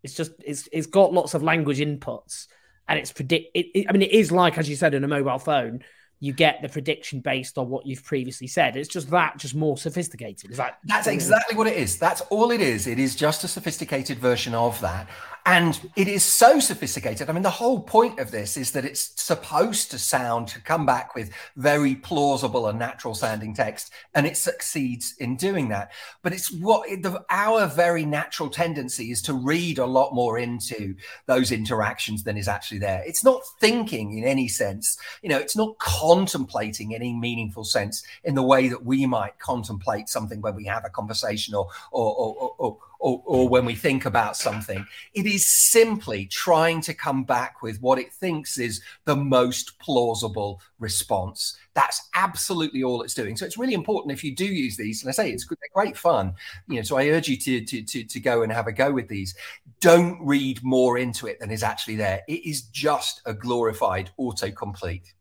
it's 0.04 0.14
just 0.14 0.32
it's 0.46 0.68
it's 0.72 0.88
got 0.88 1.13
lots 1.13 1.34
of 1.34 1.44
language 1.44 1.80
inputs 1.80 2.48
and 2.88 3.00
it's 3.00 3.12
predict. 3.12 3.56
It, 3.56 3.68
it, 3.74 3.86
I 3.89 3.94
mean, 3.94 4.01
it 4.01 4.12
is 4.12 4.32
like 4.32 4.58
as 4.58 4.70
you 4.70 4.75
said 4.75 4.94
in 4.94 5.04
a 5.04 5.08
mobile 5.08 5.39
phone 5.39 5.84
you 6.24 6.32
get 6.32 6.62
the 6.62 6.70
prediction 6.70 7.20
based 7.20 7.58
on 7.58 7.68
what 7.68 7.86
you've 7.86 8.01
previously 8.06 8.48
said. 8.48 8.77
It's 8.77 8.88
just 8.88 9.10
that, 9.10 9.38
just 9.38 9.54
more 9.56 9.77
sophisticated. 9.77 10.51
Is 10.51 10.58
that? 10.58 10.80
That's 10.86 11.06
exactly 11.06 11.58
what 11.58 11.68
it 11.68 11.75
is. 11.75 11.98
That's 11.98 12.22
all 12.30 12.51
it 12.51 12.62
is. 12.62 12.88
It 12.88 12.98
is 12.98 13.13
just 13.13 13.44
a 13.44 13.48
sophisticated 13.50 14.20
version 14.20 14.56
of 14.56 14.80
that. 14.80 15.10
And 15.46 15.92
it 15.98 16.08
is 16.08 16.24
so 16.24 16.60
sophisticated. 16.60 17.30
I 17.30 17.34
mean, 17.34 17.44
the 17.44 17.50
whole 17.50 17.82
point 17.82 18.20
of 18.20 18.32
this 18.32 18.56
is 18.56 18.72
that 18.72 18.86
it's 18.86 19.12
supposed 19.22 19.92
to 19.92 20.00
sound, 20.00 20.48
to 20.50 20.62
come 20.62 20.86
back 20.86 21.16
with 21.16 21.34
very 21.58 21.96
plausible 21.96 22.68
and 22.68 22.80
natural 22.80 23.14
sounding 23.14 23.54
text, 23.54 23.92
and 24.16 24.26
it 24.26 24.38
succeeds 24.38 25.16
in 25.20 25.36
doing 25.36 25.68
that. 25.70 25.92
But 26.22 26.32
it's 26.32 26.50
what 26.50 26.88
the, 27.02 27.26
our 27.30 27.68
very 27.68 28.06
natural 28.06 28.50
tendency 28.50 29.12
is 29.12 29.22
to 29.24 29.34
read 29.34 29.80
a 29.80 29.86
lot 29.86 30.14
more 30.14 30.40
into 30.40 30.96
those 31.26 31.52
interactions 31.52 32.24
than 32.24 32.38
is 32.38 32.48
actually 32.48 32.80
there. 32.80 33.04
It's 33.06 33.24
not 33.24 33.42
thinking 33.60 34.18
in 34.18 34.24
any 34.24 34.48
sense, 34.48 34.98
you 35.22 35.30
know, 35.30 35.40
it's 35.40 35.58
not 35.58 35.78
contemplating 35.80 36.96
any 36.96 37.14
meaningful 37.14 37.66
sense 37.66 38.04
in 38.24 38.36
the 38.36 38.44
way 38.44 38.70
that 38.70 38.86
we 38.86 39.06
might 39.06 39.40
contemplate 39.40 40.08
something 40.08 40.40
when 40.40 40.56
we 40.56 40.66
have 40.66 40.86
a 40.86 40.90
conversation 40.90 41.54
or, 41.54 41.68
or, 41.92 42.16
or, 42.16 42.36
or 42.36 42.54
or, 42.58 42.78
or 43.03 43.50
when 43.50 43.65
we 43.65 43.75
think 43.75 44.05
about 44.05 44.38
something. 44.38 44.86
It 45.13 45.25
is 45.25 45.45
simply 45.45 46.25
trying 46.27 46.81
to 46.81 46.93
come 46.93 47.25
back 47.25 47.62
with 47.62 47.81
what 47.81 48.00
it 48.00 48.13
thinks 48.13 48.57
is 48.57 48.81
the 49.05 49.15
most 49.15 49.77
plausible 49.79 50.62
response. 50.79 51.57
That's 51.74 52.10
absolutely 52.15 52.83
all 52.83 53.01
it's 53.01 53.13
doing. 53.13 53.36
So 53.36 53.45
it's 53.45 53.57
really 53.57 53.74
important 53.74 54.13
if 54.13 54.24
you 54.24 54.33
do 54.33 54.45
use 54.45 54.77
these, 54.77 55.01
and 55.01 55.10
I 55.10 55.12
say 55.12 55.31
it's 55.31 55.48
great 55.74 55.98
fun. 55.98 56.33
You 56.67 56.77
know, 56.77 56.81
so 56.83 56.98
I 56.98 57.10
urge 57.10 57.27
you 57.27 57.38
to, 57.38 57.65
to 57.65 57.83
to 57.83 58.03
to 58.03 58.19
go 58.19 58.43
and 58.43 58.51
have 58.51 58.67
a 58.67 58.72
go 58.72 58.91
with 58.91 59.07
these. 59.10 59.36
Don't 59.81 60.19
read 60.25 60.63
more 60.63 60.98
into 60.98 61.27
it 61.27 61.39
than 61.39 61.51
is 61.51 61.63
actually 61.63 61.95
there. 61.95 62.22
It 62.27 62.45
is 62.45 62.63
just 62.63 63.22
a 63.25 63.33
glorified 63.33 64.12
autocomplete. 64.19 65.12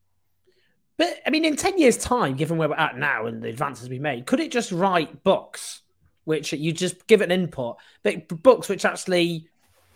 But 0.99 1.21
I 1.27 1.31
mean, 1.31 1.45
in 1.45 1.57
10 1.57 1.79
years' 1.79 1.97
time, 1.97 2.37
given 2.37 2.59
where 2.59 2.69
we're 2.69 2.77
at 2.77 2.97
now 2.97 3.27
and 3.27 3.43
the 3.43 3.49
advances 3.49 3.89
we've 3.89 4.01
made, 4.01 4.27
could 4.27 4.41
it 4.41 4.53
just 4.53 4.71
write 4.71 5.25
books 5.25 5.83
which 6.25 6.53
you 6.53 6.73
just 6.73 7.07
give 7.07 7.21
an 7.21 7.31
input, 7.31 7.77
but 8.03 8.29
books 8.43 8.69
which 8.69 8.85
actually 8.85 9.49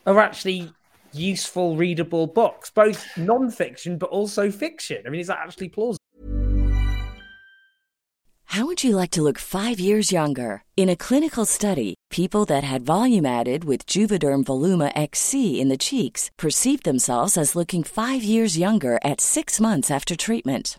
are 0.06 0.18
actually 0.20 0.72
useful, 1.12 1.76
readable 1.76 2.26
books, 2.26 2.70
both 2.70 3.06
non-fiction 3.16 3.98
but 3.98 4.10
also 4.10 4.50
fiction. 4.50 5.02
I 5.06 5.10
mean, 5.10 5.20
is 5.20 5.28
that 5.28 5.38
actually 5.38 5.68
plausible? 5.68 5.98
How 8.50 8.64
would 8.64 8.84
you 8.84 8.96
like 8.96 9.10
to 9.10 9.22
look 9.22 9.38
five 9.38 9.78
years 9.78 10.12
younger? 10.12 10.62
In 10.76 10.88
a 10.88 10.96
clinical 10.96 11.44
study, 11.44 11.94
people 12.10 12.46
that 12.46 12.64
had 12.64 12.86
volume 12.86 13.26
added 13.26 13.64
with 13.64 13.84
Juvederm 13.86 14.44
Voluma 14.44 14.92
XC 14.94 15.60
in 15.60 15.68
the 15.68 15.76
cheeks 15.76 16.30
perceived 16.38 16.84
themselves 16.84 17.36
as 17.36 17.56
looking 17.56 17.82
five 17.82 18.22
years 18.22 18.56
younger 18.56 18.98
at 19.04 19.20
six 19.20 19.60
months 19.60 19.90
after 19.90 20.16
treatment. 20.16 20.78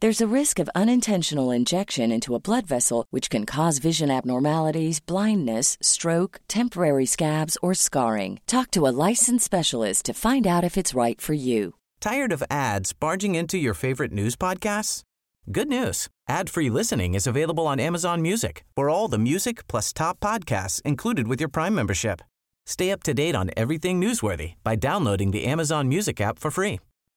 There's 0.00 0.20
a 0.20 0.36
risk 0.36 0.60
of 0.60 0.70
unintentional 0.76 1.50
injection 1.50 2.12
into 2.12 2.36
a 2.36 2.40
blood 2.40 2.68
vessel, 2.68 3.04
which 3.10 3.28
can 3.30 3.44
cause 3.44 3.78
vision 3.78 4.12
abnormalities, 4.12 5.00
blindness, 5.00 5.76
stroke, 5.82 6.40
temporary 6.46 7.04
scabs, 7.04 7.58
or 7.62 7.74
scarring. 7.74 8.38
Talk 8.46 8.70
to 8.72 8.86
a 8.86 8.94
licensed 9.08 9.44
specialist 9.44 10.04
to 10.04 10.14
find 10.14 10.46
out 10.46 10.62
if 10.62 10.76
it's 10.76 10.94
right 10.94 11.20
for 11.20 11.32
you. 11.32 11.74
Tired 11.98 12.30
of 12.30 12.44
ads 12.48 12.92
barging 12.92 13.34
into 13.34 13.58
your 13.58 13.74
favorite 13.74 14.12
news 14.12 14.36
podcasts? 14.36 15.02
Good 15.50 15.68
news. 15.68 16.08
Ad-free 16.28 16.70
listening 16.70 17.14
is 17.14 17.26
available 17.26 17.66
on 17.66 17.80
Amazon 17.80 18.22
Music 18.22 18.64
for 18.76 18.88
all 18.88 19.08
the 19.08 19.18
music 19.18 19.66
plus 19.66 19.92
top 19.92 20.20
podcasts 20.20 20.80
included 20.82 21.26
with 21.26 21.40
your 21.40 21.48
Prime 21.48 21.74
membership. 21.74 22.22
Stay 22.66 22.92
up 22.92 23.02
to 23.02 23.14
date 23.14 23.34
on 23.34 23.50
everything 23.56 24.00
newsworthy 24.00 24.54
by 24.62 24.76
downloading 24.76 25.32
the 25.32 25.44
Amazon 25.44 25.88
Music 25.88 26.20
app 26.20 26.38
for 26.38 26.52
free 26.52 26.78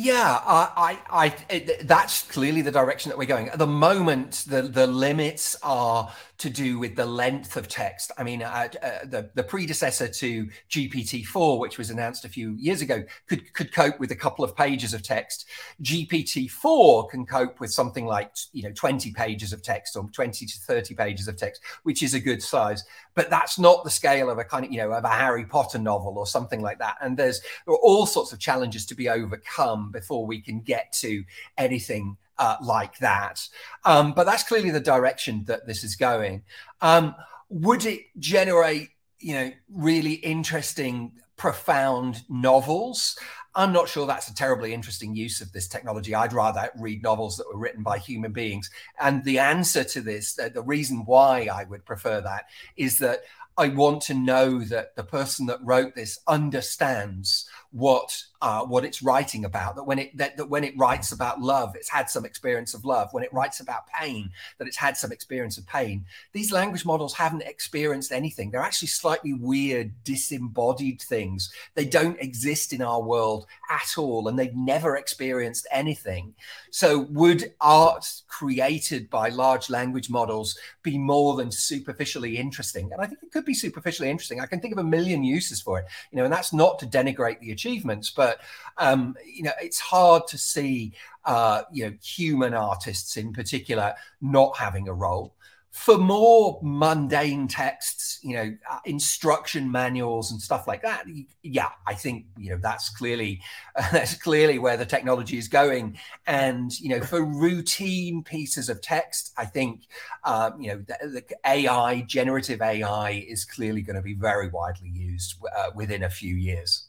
Yeah, 0.00 0.40
I, 0.46 1.00
I, 1.10 1.32
I 1.50 1.76
that's 1.82 2.22
clearly 2.22 2.62
the 2.62 2.70
direction 2.70 3.08
that 3.08 3.18
we're 3.18 3.26
going. 3.26 3.48
At 3.48 3.58
the 3.58 3.66
moment, 3.66 4.44
the 4.46 4.62
the 4.62 4.86
limits 4.86 5.56
are 5.60 6.12
to 6.38 6.48
do 6.48 6.78
with 6.78 6.94
the 6.94 7.04
length 7.04 7.56
of 7.56 7.66
text. 7.66 8.12
I 8.16 8.22
mean, 8.22 8.44
uh, 8.44 8.68
uh, 8.80 8.90
the 9.04 9.30
the 9.34 9.42
predecessor 9.42 10.06
to 10.06 10.48
GPT 10.70 11.26
four, 11.26 11.58
which 11.58 11.78
was 11.78 11.90
announced 11.90 12.24
a 12.24 12.28
few 12.28 12.54
years 12.54 12.80
ago, 12.80 13.02
could 13.26 13.52
could 13.54 13.72
cope 13.72 13.98
with 13.98 14.12
a 14.12 14.14
couple 14.14 14.44
of 14.44 14.54
pages 14.54 14.94
of 14.94 15.02
text. 15.02 15.46
GPT 15.82 16.48
four 16.48 17.08
can 17.08 17.26
cope 17.26 17.58
with 17.58 17.72
something 17.72 18.06
like 18.06 18.30
you 18.52 18.62
know 18.62 18.72
twenty 18.72 19.12
pages 19.12 19.52
of 19.52 19.62
text 19.62 19.96
or 19.96 20.08
twenty 20.12 20.46
to 20.46 20.58
thirty 20.60 20.94
pages 20.94 21.26
of 21.26 21.36
text, 21.36 21.60
which 21.82 22.04
is 22.04 22.14
a 22.14 22.20
good 22.20 22.40
size. 22.40 22.84
But 23.16 23.30
that's 23.30 23.58
not 23.58 23.82
the 23.82 23.90
scale 23.90 24.30
of 24.30 24.38
a 24.38 24.44
kind 24.44 24.64
of 24.64 24.70
you 24.70 24.78
know 24.78 24.92
of 24.92 25.02
a 25.02 25.08
Harry 25.08 25.44
Potter 25.44 25.78
novel 25.78 26.18
or 26.18 26.26
something 26.26 26.62
like 26.62 26.78
that. 26.78 26.98
And 27.00 27.16
there's 27.16 27.40
there 27.66 27.74
are 27.74 27.78
all 27.78 28.06
sorts 28.06 28.32
of 28.32 28.38
challenges 28.38 28.86
to 28.86 28.94
be 28.94 29.08
overcome 29.08 29.87
before 29.90 30.26
we 30.26 30.40
can 30.40 30.60
get 30.60 30.92
to 30.92 31.24
anything 31.56 32.16
uh, 32.38 32.56
like 32.62 32.98
that. 32.98 33.46
Um, 33.84 34.12
but 34.12 34.24
that's 34.24 34.44
clearly 34.44 34.70
the 34.70 34.80
direction 34.80 35.44
that 35.46 35.66
this 35.66 35.84
is 35.84 35.96
going. 35.96 36.42
Um, 36.80 37.14
would 37.48 37.84
it 37.84 38.02
generate, 38.18 38.90
you 39.18 39.34
know, 39.34 39.52
really 39.72 40.14
interesting, 40.14 41.12
profound 41.36 42.22
novels? 42.28 43.18
I'm 43.54 43.72
not 43.72 43.88
sure 43.88 44.06
that's 44.06 44.28
a 44.28 44.34
terribly 44.34 44.72
interesting 44.72 45.16
use 45.16 45.40
of 45.40 45.50
this 45.52 45.66
technology. 45.66 46.14
I'd 46.14 46.32
rather 46.32 46.70
read 46.78 47.02
novels 47.02 47.36
that 47.36 47.48
were 47.48 47.58
written 47.58 47.82
by 47.82 47.98
human 47.98 48.32
beings. 48.32 48.70
And 49.00 49.24
the 49.24 49.40
answer 49.40 49.82
to 49.82 50.00
this, 50.00 50.34
the, 50.34 50.50
the 50.50 50.62
reason 50.62 51.04
why 51.06 51.48
I 51.52 51.64
would 51.64 51.84
prefer 51.84 52.20
that, 52.20 52.44
is 52.76 52.98
that 52.98 53.22
I 53.56 53.68
want 53.68 54.02
to 54.02 54.14
know 54.14 54.60
that 54.60 54.94
the 54.94 55.02
person 55.02 55.46
that 55.46 55.58
wrote 55.64 55.96
this 55.96 56.20
understands 56.28 57.48
what 57.70 58.22
uh, 58.40 58.64
what 58.64 58.84
it's 58.84 59.02
writing 59.02 59.44
about. 59.44 59.76
That 59.76 59.84
when 59.84 59.98
it 59.98 60.16
that, 60.16 60.36
that 60.36 60.48
when 60.48 60.64
it 60.64 60.76
writes 60.78 61.12
about 61.12 61.40
love, 61.40 61.74
it's 61.74 61.88
had 61.88 62.08
some 62.08 62.24
experience 62.24 62.72
of 62.72 62.84
love. 62.84 63.08
When 63.12 63.24
it 63.24 63.32
writes 63.32 63.60
about 63.60 63.86
pain, 63.88 64.30
that 64.58 64.68
it's 64.68 64.76
had 64.76 64.96
some 64.96 65.12
experience 65.12 65.58
of 65.58 65.66
pain. 65.66 66.04
These 66.32 66.52
language 66.52 66.84
models 66.84 67.14
haven't 67.14 67.42
experienced 67.42 68.12
anything. 68.12 68.50
They're 68.50 68.60
actually 68.60 68.88
slightly 68.88 69.34
weird, 69.34 69.92
disembodied 70.04 71.02
things. 71.02 71.52
They 71.74 71.84
don't 71.84 72.20
exist 72.20 72.72
in 72.72 72.80
our 72.80 73.02
world 73.02 73.46
at 73.70 73.98
all, 73.98 74.28
and 74.28 74.38
they've 74.38 74.54
never 74.54 74.96
experienced 74.96 75.66
anything. 75.70 76.34
So, 76.70 77.00
would 77.10 77.52
art 77.60 78.06
created 78.28 79.10
by 79.10 79.28
large 79.30 79.68
language 79.68 80.10
models 80.10 80.56
be 80.82 80.96
more 80.96 81.36
than 81.36 81.50
superficially 81.50 82.36
interesting? 82.36 82.92
And 82.92 83.00
I 83.02 83.06
think 83.06 83.18
it 83.22 83.32
could 83.32 83.44
be 83.44 83.54
superficially 83.54 84.10
interesting. 84.10 84.40
I 84.40 84.46
can 84.46 84.60
think 84.60 84.72
of 84.72 84.78
a 84.78 84.84
million 84.84 85.24
uses 85.24 85.60
for 85.60 85.80
it. 85.80 85.86
You 86.12 86.18
know, 86.18 86.24
and 86.24 86.32
that's 86.32 86.52
not 86.52 86.78
to 86.78 86.86
denigrate 86.86 87.40
the 87.40 87.50
achievements, 87.58 88.10
but 88.10 88.40
um, 88.78 89.16
you 89.26 89.42
know, 89.42 89.52
it's 89.60 89.80
hard 89.80 90.26
to 90.28 90.38
see 90.38 90.92
uh, 91.24 91.62
you 91.72 91.86
know 91.86 91.94
human 92.02 92.54
artists 92.54 93.16
in 93.16 93.32
particular 93.32 93.94
not 94.20 94.56
having 94.56 94.88
a 94.88 94.94
role. 94.94 95.34
For 95.70 95.98
more 95.98 96.58
mundane 96.62 97.46
texts, 97.46 98.18
you 98.22 98.34
know, 98.34 98.56
uh, 98.68 98.78
instruction 98.84 99.70
manuals 99.70 100.32
and 100.32 100.40
stuff 100.40 100.66
like 100.66 100.82
that, 100.82 101.04
yeah, 101.42 101.68
I 101.86 101.94
think 101.94 102.24
you 102.36 102.50
know 102.50 102.58
that's 102.60 102.88
clearly 102.88 103.40
that's 103.92 104.14
clearly 104.14 104.58
where 104.58 104.76
the 104.76 104.86
technology 104.86 105.36
is 105.38 105.48
going. 105.48 105.98
And 106.26 106.72
you 106.80 106.88
know, 106.88 107.00
for 107.00 107.22
routine 107.24 108.24
pieces 108.24 108.68
of 108.68 108.80
text, 108.80 109.32
I 109.36 109.44
think 109.44 109.82
um, 110.24 110.60
you 110.60 110.68
know 110.68 110.78
the, 110.78 111.08
the, 111.08 111.36
AI, 111.44 112.00
generative 112.02 112.62
AI, 112.62 113.24
is 113.28 113.44
clearly 113.44 113.82
going 113.82 113.96
to 113.96 114.02
be 114.02 114.14
very 114.14 114.48
widely 114.48 114.88
used 114.88 115.34
uh, 115.56 115.70
within 115.74 116.04
a 116.04 116.10
few 116.10 116.34
years 116.34 116.87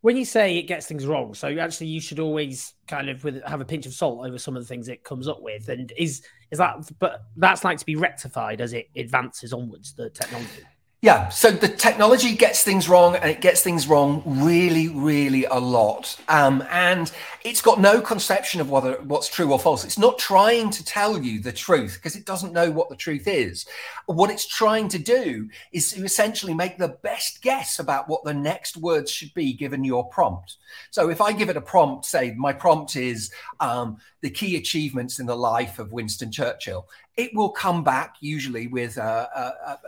when 0.00 0.16
you 0.16 0.24
say 0.24 0.56
it 0.56 0.62
gets 0.62 0.86
things 0.86 1.06
wrong, 1.06 1.34
so 1.34 1.48
actually 1.58 1.88
you 1.88 2.00
should 2.00 2.20
always 2.20 2.74
kind 2.86 3.08
of 3.08 3.24
with 3.24 3.42
have 3.44 3.60
a 3.60 3.64
pinch 3.64 3.86
of 3.86 3.92
salt 3.92 4.26
over 4.26 4.38
some 4.38 4.56
of 4.56 4.62
the 4.62 4.68
things 4.68 4.88
it 4.88 5.04
comes 5.04 5.28
up 5.28 5.42
with, 5.42 5.68
and 5.68 5.92
is 5.96 6.22
is 6.50 6.58
that 6.58 6.88
but 6.98 7.22
that's 7.36 7.64
like 7.64 7.78
to 7.78 7.86
be 7.86 7.96
rectified 7.96 8.60
as 8.60 8.72
it 8.72 8.88
advances 8.96 9.52
onwards 9.52 9.94
the 9.94 10.10
technology. 10.10 10.62
Yeah, 11.00 11.28
so 11.28 11.52
the 11.52 11.68
technology 11.68 12.34
gets 12.34 12.64
things 12.64 12.88
wrong 12.88 13.14
and 13.14 13.30
it 13.30 13.40
gets 13.40 13.62
things 13.62 13.86
wrong 13.86 14.20
really, 14.26 14.88
really 14.88 15.44
a 15.44 15.54
lot. 15.54 16.20
Um, 16.28 16.64
and 16.72 17.12
it's 17.44 17.62
got 17.62 17.80
no 17.80 18.00
conception 18.00 18.60
of 18.60 18.68
whether 18.68 18.94
what's 19.02 19.28
true 19.28 19.52
or 19.52 19.60
false. 19.60 19.84
It's 19.84 19.96
not 19.96 20.18
trying 20.18 20.70
to 20.70 20.84
tell 20.84 21.16
you 21.22 21.40
the 21.40 21.52
truth 21.52 21.94
because 21.94 22.16
it 22.16 22.26
doesn't 22.26 22.52
know 22.52 22.72
what 22.72 22.88
the 22.88 22.96
truth 22.96 23.28
is. 23.28 23.64
What 24.06 24.28
it's 24.28 24.44
trying 24.44 24.88
to 24.88 24.98
do 24.98 25.48
is 25.70 25.92
to 25.92 26.02
essentially 26.02 26.52
make 26.52 26.78
the 26.78 26.98
best 27.04 27.42
guess 27.42 27.78
about 27.78 28.08
what 28.08 28.24
the 28.24 28.34
next 28.34 28.76
words 28.76 29.08
should 29.08 29.32
be 29.34 29.52
given 29.52 29.84
your 29.84 30.08
prompt. 30.08 30.56
So 30.90 31.10
if 31.10 31.20
I 31.20 31.30
give 31.30 31.48
it 31.48 31.56
a 31.56 31.60
prompt, 31.60 32.06
say 32.06 32.34
my 32.36 32.52
prompt 32.52 32.96
is 32.96 33.30
um, 33.60 33.98
the 34.20 34.30
key 34.30 34.56
achievements 34.56 35.20
in 35.20 35.26
the 35.26 35.36
life 35.36 35.78
of 35.78 35.92
Winston 35.92 36.32
Churchill, 36.32 36.88
it 37.18 37.34
will 37.34 37.50
come 37.50 37.82
back 37.82 38.14
usually 38.20 38.68
with 38.68 38.96
a, 38.96 39.02
a, 39.02 39.70
a, 39.70 39.78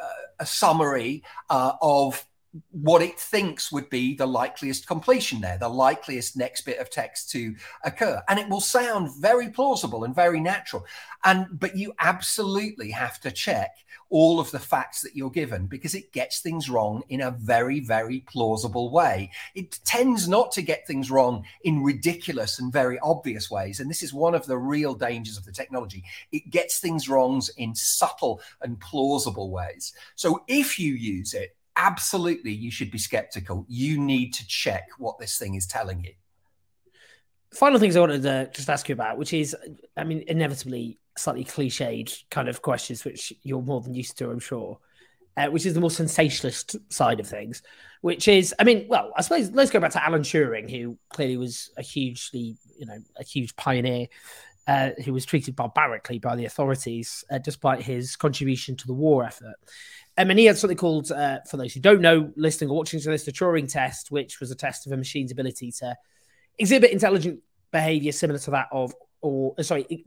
a 0.41 0.47
summary 0.47 1.23
uh, 1.49 1.73
of 1.81 2.27
what 2.71 3.03
it 3.03 3.19
thinks 3.19 3.71
would 3.71 3.89
be 3.91 4.15
the 4.15 4.27
likeliest 4.27 4.87
completion 4.87 5.41
there, 5.41 5.59
the 5.59 5.69
likeliest 5.69 6.37
next 6.37 6.63
bit 6.63 6.79
of 6.79 6.91
text 6.91 7.31
to 7.31 7.55
occur. 7.85 8.23
And 8.29 8.39
it 8.39 8.49
will 8.49 8.61
sound 8.61 9.11
very 9.21 9.49
plausible 9.51 10.05
and 10.05 10.15
very 10.15 10.41
natural. 10.41 10.85
And 11.25 11.61
but 11.61 11.77
you 11.77 11.95
absolutely 11.99 12.91
have 12.91 13.21
to 13.21 13.31
check 13.31 13.77
all 14.09 14.41
of 14.41 14.51
the 14.51 14.59
facts 14.59 15.03
that 15.03 15.15
you're 15.15 15.31
given 15.31 15.67
because 15.67 15.95
it 15.95 16.13
gets 16.13 16.41
things 16.41 16.69
wrong 16.69 17.03
in 17.09 17.21
a 17.21 17.31
very, 17.31 17.79
very 17.79 18.21
plausible 18.21 18.91
way. 18.91 19.31
It 19.55 19.79
tends 19.85 20.27
not 20.29 20.51
to 20.53 20.63
get 20.63 20.85
things 20.87 21.11
wrong 21.13 21.45
in 21.63 21.85
ridiculous 21.85 22.59
and 22.59 22.73
very 22.73 22.99
obvious 22.99 23.49
ways. 23.51 23.79
And 23.79 23.89
this 23.89 24.03
is 24.03 24.13
one 24.13 24.35
of 24.35 24.47
the 24.47 24.59
real 24.59 24.95
dangers 24.95 25.39
of 25.39 25.45
the 25.45 25.53
technology. 25.53 26.03
It 26.33 26.51
gets 26.51 26.81
things 26.81 27.09
wrong 27.09 27.41
in 27.57 27.77
subtle 27.77 28.41
and 28.61 28.81
plausible 28.81 29.53
ways. 29.53 29.93
So 30.17 30.43
if 30.49 30.79
you 30.81 30.95
use 30.95 31.33
it, 31.33 31.57
absolutely 31.81 32.53
you 32.53 32.71
should 32.71 32.91
be 32.91 32.99
skeptical. 32.99 33.65
You 33.69 33.99
need 33.99 34.35
to 34.35 34.47
check 34.47 34.89
what 34.99 35.19
this 35.19 35.39
thing 35.39 35.55
is 35.55 35.67
telling 35.67 36.05
you. 36.05 36.13
Final 37.55 37.81
things 37.81 37.97
I 37.97 38.01
wanted 38.01 38.23
to 38.23 38.51
just 38.53 38.71
ask 38.71 38.89
you 38.89 38.93
about, 38.93 39.19
which 39.19 39.33
is, 39.33 39.57
I 39.97 40.05
mean, 40.05 40.23
inevitably 40.29 40.99
slightly 41.17 41.45
cliched 41.45 42.25
kind 42.31 42.49
of 42.49 42.63
questions, 42.63 43.05
which 43.05 43.33
you're 43.43 43.63
more 43.63 43.81
than 43.81 43.95
used 43.95 44.17
to, 44.19 44.31
I'm 44.31 44.39
sure, 44.39 44.79
uh, 45.37 45.49
which 45.49 45.67
is 45.67 45.75
the 45.75 45.81
more 45.81 45.91
sensationalist 45.91 46.77
side 46.93 47.19
of 47.19 47.27
things, 47.27 47.63
which 48.03 48.29
is, 48.29 48.55
I 48.61 48.65
mean, 48.65 48.87
well, 48.89 49.13
I 49.17 49.23
suppose 49.23 49.51
let's 49.51 49.71
go 49.71 49.81
back 49.81 49.93
to 49.93 50.05
Alan 50.05 50.23
Turing, 50.23 50.71
who 50.71 50.97
clearly 51.09 51.37
was 51.37 51.71
a 51.77 51.83
hugely 51.83 52.57
you 52.81 52.87
know, 52.87 52.99
a 53.17 53.23
huge 53.23 53.55
pioneer 53.57 54.07
uh, 54.67 54.91
who 55.05 55.13
was 55.13 55.25
treated 55.25 55.57
barbarically 55.57 56.19
by 56.19 56.37
the 56.37 56.45
authorities 56.45 57.25
uh, 57.31 57.39
despite 57.39 57.83
his 57.83 58.17
contribution 58.17 58.77
to 58.77 58.87
the 58.87 58.93
war 58.93 59.25
effort. 59.25 59.57
Um, 60.19 60.31
and 60.31 60.39
he 60.39 60.45
had 60.45 60.59
something 60.59 60.77
called, 60.77 61.11
uh, 61.11 61.39
for 61.49 61.57
those 61.57 61.73
who 61.73 61.81
don't 61.81 62.01
know, 62.01 62.33
listening 62.37 62.71
or 62.71 62.77
watching 62.77 63.01
to 63.01 63.11
this, 63.11 63.25
the 63.25 63.33
Turing 63.33 63.71
test, 63.71 64.11
which 64.11 64.39
was 64.41 64.51
a 64.51 64.55
test 64.55 64.87
of 64.87 64.93
a 64.93 64.97
machine's 64.97 65.33
ability 65.33 65.73
to 65.73 65.97
exhibit 66.59 66.91
intelligent 66.91 67.41
behavior 67.73 68.13
similar 68.13 68.39
to 68.41 68.51
that 68.51 68.69
of, 68.71 68.95
or 69.21 69.55
uh, 69.59 69.63
sorry, 69.63 69.87
it, 69.89 70.01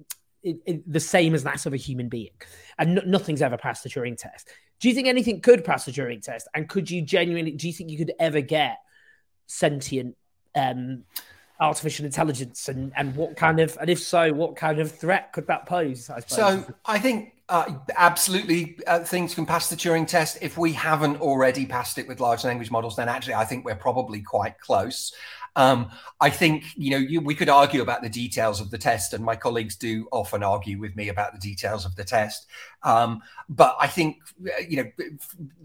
it, 0.43 0.57
it, 0.65 0.91
the 0.91 0.99
same 0.99 1.33
as 1.33 1.43
that 1.43 1.65
of 1.65 1.73
a 1.73 1.77
human 1.77 2.09
being. 2.09 2.31
And 2.77 2.95
no, 2.95 3.01
nothing's 3.05 3.41
ever 3.41 3.57
passed 3.57 3.83
the 3.83 3.89
Turing 3.89 4.17
test. 4.17 4.49
Do 4.79 4.89
you 4.89 4.95
think 4.95 5.07
anything 5.07 5.41
could 5.41 5.63
pass 5.63 5.85
the 5.85 5.91
Turing 5.91 6.21
test? 6.21 6.47
And 6.53 6.69
could 6.69 6.91
you 6.91 7.01
genuinely, 7.01 7.51
do 7.51 7.67
you 7.67 7.73
think 7.73 7.89
you 7.89 7.97
could 7.97 8.13
ever 8.19 8.41
get 8.41 8.77
sentient 9.47 10.15
um, 10.55 11.05
artificial 11.59 12.05
intelligence 12.05 12.67
and, 12.67 12.91
and 12.97 13.15
what 13.15 13.37
kind 13.37 13.59
of 13.59 13.77
and 13.79 13.89
if 13.89 13.99
so 13.99 14.33
what 14.33 14.55
kind 14.55 14.79
of 14.79 14.91
threat 14.91 15.31
could 15.33 15.47
that 15.47 15.65
pose 15.65 16.09
I 16.09 16.19
so 16.21 16.65
i 16.85 16.97
think 16.99 17.33
uh, 17.49 17.71
absolutely 17.97 18.79
uh, 18.87 18.99
things 18.99 19.35
can 19.35 19.45
pass 19.45 19.69
the 19.69 19.75
turing 19.75 20.07
test. 20.07 20.37
If 20.41 20.57
we 20.57 20.71
haven't 20.71 21.19
already 21.19 21.65
passed 21.65 21.97
it 21.97 22.07
with 22.07 22.21
large 22.21 22.43
language 22.43 22.71
models 22.71 22.95
then 22.95 23.09
actually 23.09 23.35
i 23.35 23.45
think 23.45 23.65
we're 23.65 23.75
probably 23.75 24.21
quite 24.21 24.59
close 24.59 25.13
um, 25.55 25.91
I 26.19 26.29
think 26.29 26.65
you 26.75 26.91
know 26.91 26.97
you, 26.97 27.21
we 27.21 27.35
could 27.35 27.49
argue 27.49 27.81
about 27.81 28.01
the 28.01 28.09
details 28.09 28.59
of 28.59 28.71
the 28.71 28.77
test, 28.77 29.13
and 29.13 29.23
my 29.23 29.35
colleagues 29.35 29.75
do 29.75 30.07
often 30.11 30.41
argue 30.41 30.79
with 30.79 30.95
me 30.95 31.09
about 31.09 31.33
the 31.33 31.39
details 31.39 31.85
of 31.85 31.95
the 31.95 32.03
test. 32.03 32.47
Um, 32.81 33.21
but 33.49 33.75
I 33.79 33.87
think 33.87 34.17
you 34.67 34.77
know 34.77 35.05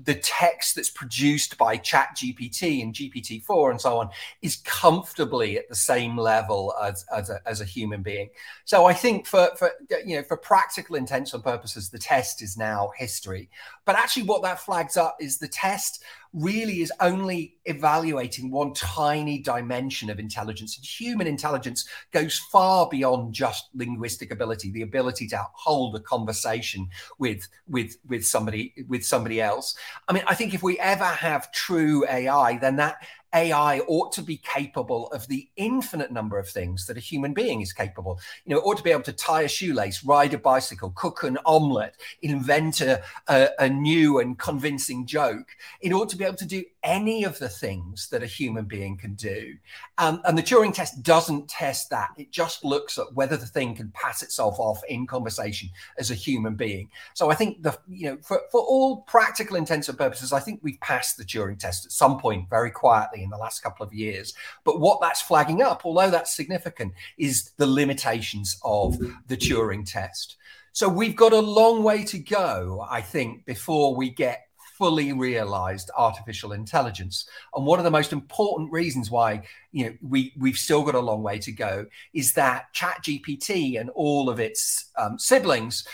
the 0.05 0.15
text 0.15 0.75
that's 0.75 0.91
produced 0.91 1.57
by 1.57 1.77
Chat 1.79 2.17
GPT 2.17 2.83
and 2.83 2.93
GPT 2.93 3.43
four 3.43 3.71
and 3.71 3.81
so 3.81 3.99
on 3.99 4.11
is 4.43 4.57
comfortably 4.57 5.59
at 5.59 5.69
the 5.69 5.75
same 5.75 6.19
level 6.19 6.75
as 6.83 7.07
as 7.15 7.31
a, 7.31 7.41
as 7.47 7.61
a 7.61 7.65
human 7.65 8.03
being. 8.03 8.29
So 8.67 8.85
I 8.85 8.93
think 8.93 9.27
for 9.27 9.51
for 9.57 9.71
you 10.05 10.17
know 10.17 10.23
for 10.23 10.37
practical 10.37 10.97
intents 10.97 11.33
and 11.33 11.43
purposes, 11.43 11.89
the 11.89 11.99
test 11.99 12.43
is 12.43 12.59
now 12.59 12.91
history. 12.97 13.49
But 13.87 13.97
actually, 13.97 14.25
what 14.25 14.43
that 14.43 14.61
flags 14.61 14.99
up 14.99 15.17
is 15.19 15.39
the 15.39 15.49
test 15.49 16.03
really 16.33 16.81
is 16.81 16.93
only 17.01 17.57
evaluating 17.65 18.51
one 18.51 18.75
tiny 18.75 19.39
dimension 19.39 20.11
of 20.11 20.19
intelligence. 20.19 20.77
And 20.77 20.85
human 20.85 21.27
intelligence 21.27 21.89
goes 22.13 22.39
far 22.39 22.89
beyond 22.89 23.35
just 23.35 23.69
linguistic 23.75 24.31
ability, 24.31 24.71
the 24.71 24.83
ability 24.83 25.29
to 25.29 25.47
hold 25.55 25.97
a 25.97 26.01
conversation 26.01 26.89
with 27.19 27.49
with 27.67 27.97
with 28.07 28.27
somebody 28.27 28.75
with 28.89 29.05
somebody 29.05 29.41
else. 29.41 29.77
I 30.09 30.13
mean, 30.13 30.25
I 30.27 30.35
think 30.35 30.55
if 30.55 30.63
we 30.63 30.79
ever 30.79 31.05
have 31.05 31.53
true 31.53 32.07
AI, 32.09 32.59
then 32.59 32.77
that 32.77 32.97
AI 33.35 33.81
ought 33.81 34.13
to 34.13 34.23
be 34.23 34.39
capable 34.39 35.09
of 35.09 35.27
the 35.29 35.49
infinite 35.57 36.11
number 36.11 36.39
of 36.39 36.49
things 36.49 36.87
that 36.87 36.97
a 36.97 37.01
human 37.01 37.35
being 37.35 37.61
is 37.61 37.73
capable. 37.73 38.19
You 38.45 38.55
know, 38.55 38.61
it 38.61 38.65
ought 38.65 38.79
to 38.79 38.83
be 38.83 38.91
able 38.91 39.03
to 39.03 39.13
tie 39.13 39.43
a 39.43 39.49
shoelace, 39.49 40.05
ride 40.05 40.35
a 40.35 40.39
bicycle, 40.39 40.91
cook 40.97 41.23
an 41.23 41.39
omelette, 41.45 41.95
invent 42.23 42.81
a, 42.81 43.03
a, 43.29 43.51
a 43.59 43.69
new 43.69 44.21
and 44.21 44.39
convincing 44.39 45.07
joke. 45.07 45.49
It 45.81 45.93
ought 45.93 46.09
to 46.11 46.17
be 46.17 46.25
able 46.25 46.37
to 46.37 46.47
do 46.47 46.65
any 46.83 47.25
of 47.25 47.39
the 47.39 47.49
things 47.49 48.09
that 48.09 48.23
a 48.23 48.27
human 48.27 48.65
being 48.65 48.97
can 48.97 49.15
do. 49.15 49.57
Um, 49.99 50.23
and 50.25 50.39
the 50.39 50.43
Turing 50.43 50.73
test 50.73 51.03
doesn't 51.03 51.49
test 51.49 51.91
that. 51.91 52.11
It 52.17 52.31
just 52.31 52.65
looks 52.65 52.99
at 52.99 53.13
whether 53.15 53.37
the 53.37 53.47
thing 53.47 53.75
can 53.75 53.91
pass 53.91 54.23
itself 54.23 54.59
off 54.59 54.81
in 54.89 55.07
conversation 55.07 55.69
as 55.99 56.11
a 56.11 56.15
human 56.15 56.55
being. 56.55 56.89
So 57.15 57.31
I 57.31 57.35
think 57.35 57.63
the 57.63 57.79
you 57.89 58.11
know 58.11 58.19
for, 58.23 58.41
for 58.51 58.61
all 58.61 59.03
practical 59.03 59.57
intents 59.57 59.89
and 59.89 59.99
purposes, 59.99 60.33
I 60.33 60.41
think 60.41 60.61
we've 60.63 60.81
passed 60.81 61.19
the 61.19 61.25
Turing 61.25 61.59
test 61.59 61.85
at 61.85 61.93
some 61.93 62.19
point 62.19 62.49
very 62.49 62.71
quietly 62.71 63.18
in 63.23 63.31
the 63.31 63.37
last 63.37 63.63
couple 63.63 63.85
of 63.85 63.93
years. 63.93 64.35
But 64.65 64.81
what 64.81 65.01
that's 65.01 65.23
flagging 65.23 65.63
up, 65.63 65.83
although 65.85 66.11
that's 66.11 66.35
significant, 66.35 66.93
is 67.17 67.53
the 67.57 67.67
limitations 67.67 68.59
of 68.65 68.99
the 69.27 69.37
Turing 69.37 69.85
test. 69.91 70.37
So 70.73 70.89
we've 70.89 71.17
got 71.17 71.33
a 71.33 71.41
long 71.41 71.83
way 71.83 72.05
to 72.05 72.19
go, 72.19 72.87
I 72.89 73.01
think, 73.01 73.45
before 73.47 73.97
we 73.97 74.11
get 74.11 74.49
fully 74.79 75.13
realized 75.13 75.91
artificial 75.97 76.53
intelligence. 76.53 77.29
And 77.55 77.67
one 77.67 77.81
of 77.81 77.85
the 77.85 77.91
most 77.91 78.13
important 78.13 78.71
reasons 78.71 79.11
why 79.11 79.43
you 79.73 79.87
know 79.87 79.95
we 80.01 80.33
we've 80.39 80.57
still 80.57 80.85
got 80.85 80.95
a 80.95 81.01
long 81.01 81.23
way 81.23 81.41
to 81.41 81.53
go 81.53 81.87
is 82.15 82.33
that 82.35 82.73
Chat 82.73 83.03
GPT 83.03 83.81
and 83.81 83.91
all 83.91 84.31
of 84.31 84.39
its 84.39 84.91
um, 84.97 85.19
siblings 85.19 85.85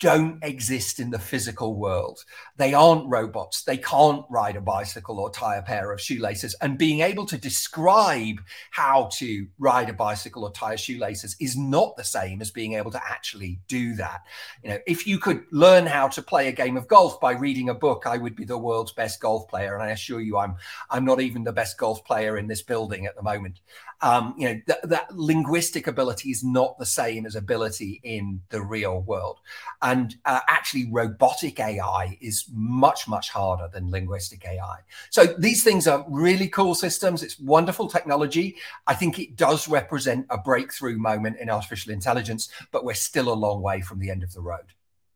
don't 0.00 0.42
exist 0.42 0.98
in 0.98 1.10
the 1.10 1.18
physical 1.18 1.76
world. 1.76 2.24
They 2.56 2.74
aren't 2.74 3.08
robots. 3.08 3.62
They 3.62 3.76
can't 3.76 4.24
ride 4.30 4.56
a 4.56 4.60
bicycle 4.60 5.20
or 5.20 5.30
tie 5.30 5.56
a 5.56 5.62
pair 5.62 5.92
of 5.92 6.00
shoelaces. 6.00 6.54
And 6.60 6.78
being 6.78 7.00
able 7.00 7.26
to 7.26 7.38
describe 7.38 8.40
how 8.70 9.08
to 9.14 9.46
ride 9.58 9.90
a 9.90 9.94
bicycle 9.94 10.44
or 10.44 10.52
tie 10.52 10.74
a 10.74 10.78
shoelaces 10.78 11.36
is 11.40 11.56
not 11.56 11.96
the 11.96 12.04
same 12.04 12.40
as 12.40 12.50
being 12.50 12.74
able 12.74 12.90
to 12.90 13.00
actually 13.04 13.60
do 13.68 13.94
that. 13.94 14.22
You 14.62 14.70
know, 14.70 14.78
if 14.86 15.06
you 15.06 15.18
could 15.18 15.44
learn 15.52 15.86
how 15.86 16.08
to 16.08 16.22
play 16.22 16.48
a 16.48 16.52
game 16.52 16.76
of 16.76 16.88
golf 16.88 17.20
by 17.20 17.32
reading 17.32 17.68
a 17.68 17.74
book, 17.74 18.04
I 18.06 18.16
would 18.16 18.36
be 18.36 18.44
the 18.44 18.58
world's 18.58 18.92
best 18.92 19.20
golf 19.20 19.48
player. 19.48 19.74
And 19.74 19.82
I 19.82 19.90
assure 19.90 20.20
you, 20.20 20.38
I'm 20.38 20.56
I'm 20.90 21.04
not 21.04 21.20
even 21.20 21.44
the 21.44 21.52
best 21.52 21.78
golf 21.78 22.04
player 22.04 22.38
in 22.38 22.46
this 22.46 22.62
building 22.62 23.06
at 23.06 23.16
the 23.16 23.22
moment. 23.22 23.60
Um, 24.00 24.34
you 24.36 24.48
know, 24.48 24.60
th- 24.66 24.80
that 24.84 25.14
linguistic 25.14 25.86
ability 25.86 26.30
is 26.30 26.44
not 26.44 26.78
the 26.78 26.86
same 26.86 27.24
as 27.24 27.36
ability 27.36 28.00
in 28.02 28.40
the 28.50 28.60
real 28.60 29.00
world. 29.00 29.38
And 29.84 30.16
uh, 30.24 30.40
actually, 30.48 30.90
robotic 30.90 31.60
AI 31.60 32.16
is 32.22 32.46
much, 32.50 33.06
much 33.06 33.28
harder 33.28 33.68
than 33.70 33.90
linguistic 33.90 34.46
AI. 34.46 34.78
So 35.10 35.26
these 35.38 35.62
things 35.62 35.86
are 35.86 36.06
really 36.08 36.48
cool 36.48 36.74
systems. 36.74 37.22
It's 37.22 37.38
wonderful 37.38 37.88
technology. 37.88 38.56
I 38.86 38.94
think 38.94 39.18
it 39.18 39.36
does 39.36 39.68
represent 39.68 40.26
a 40.30 40.38
breakthrough 40.38 40.96
moment 40.96 41.36
in 41.38 41.50
artificial 41.50 41.92
intelligence, 41.92 42.48
but 42.72 42.86
we're 42.86 42.94
still 42.94 43.30
a 43.30 43.34
long 43.34 43.60
way 43.60 43.82
from 43.82 43.98
the 43.98 44.10
end 44.10 44.22
of 44.22 44.32
the 44.32 44.40
road 44.40 44.72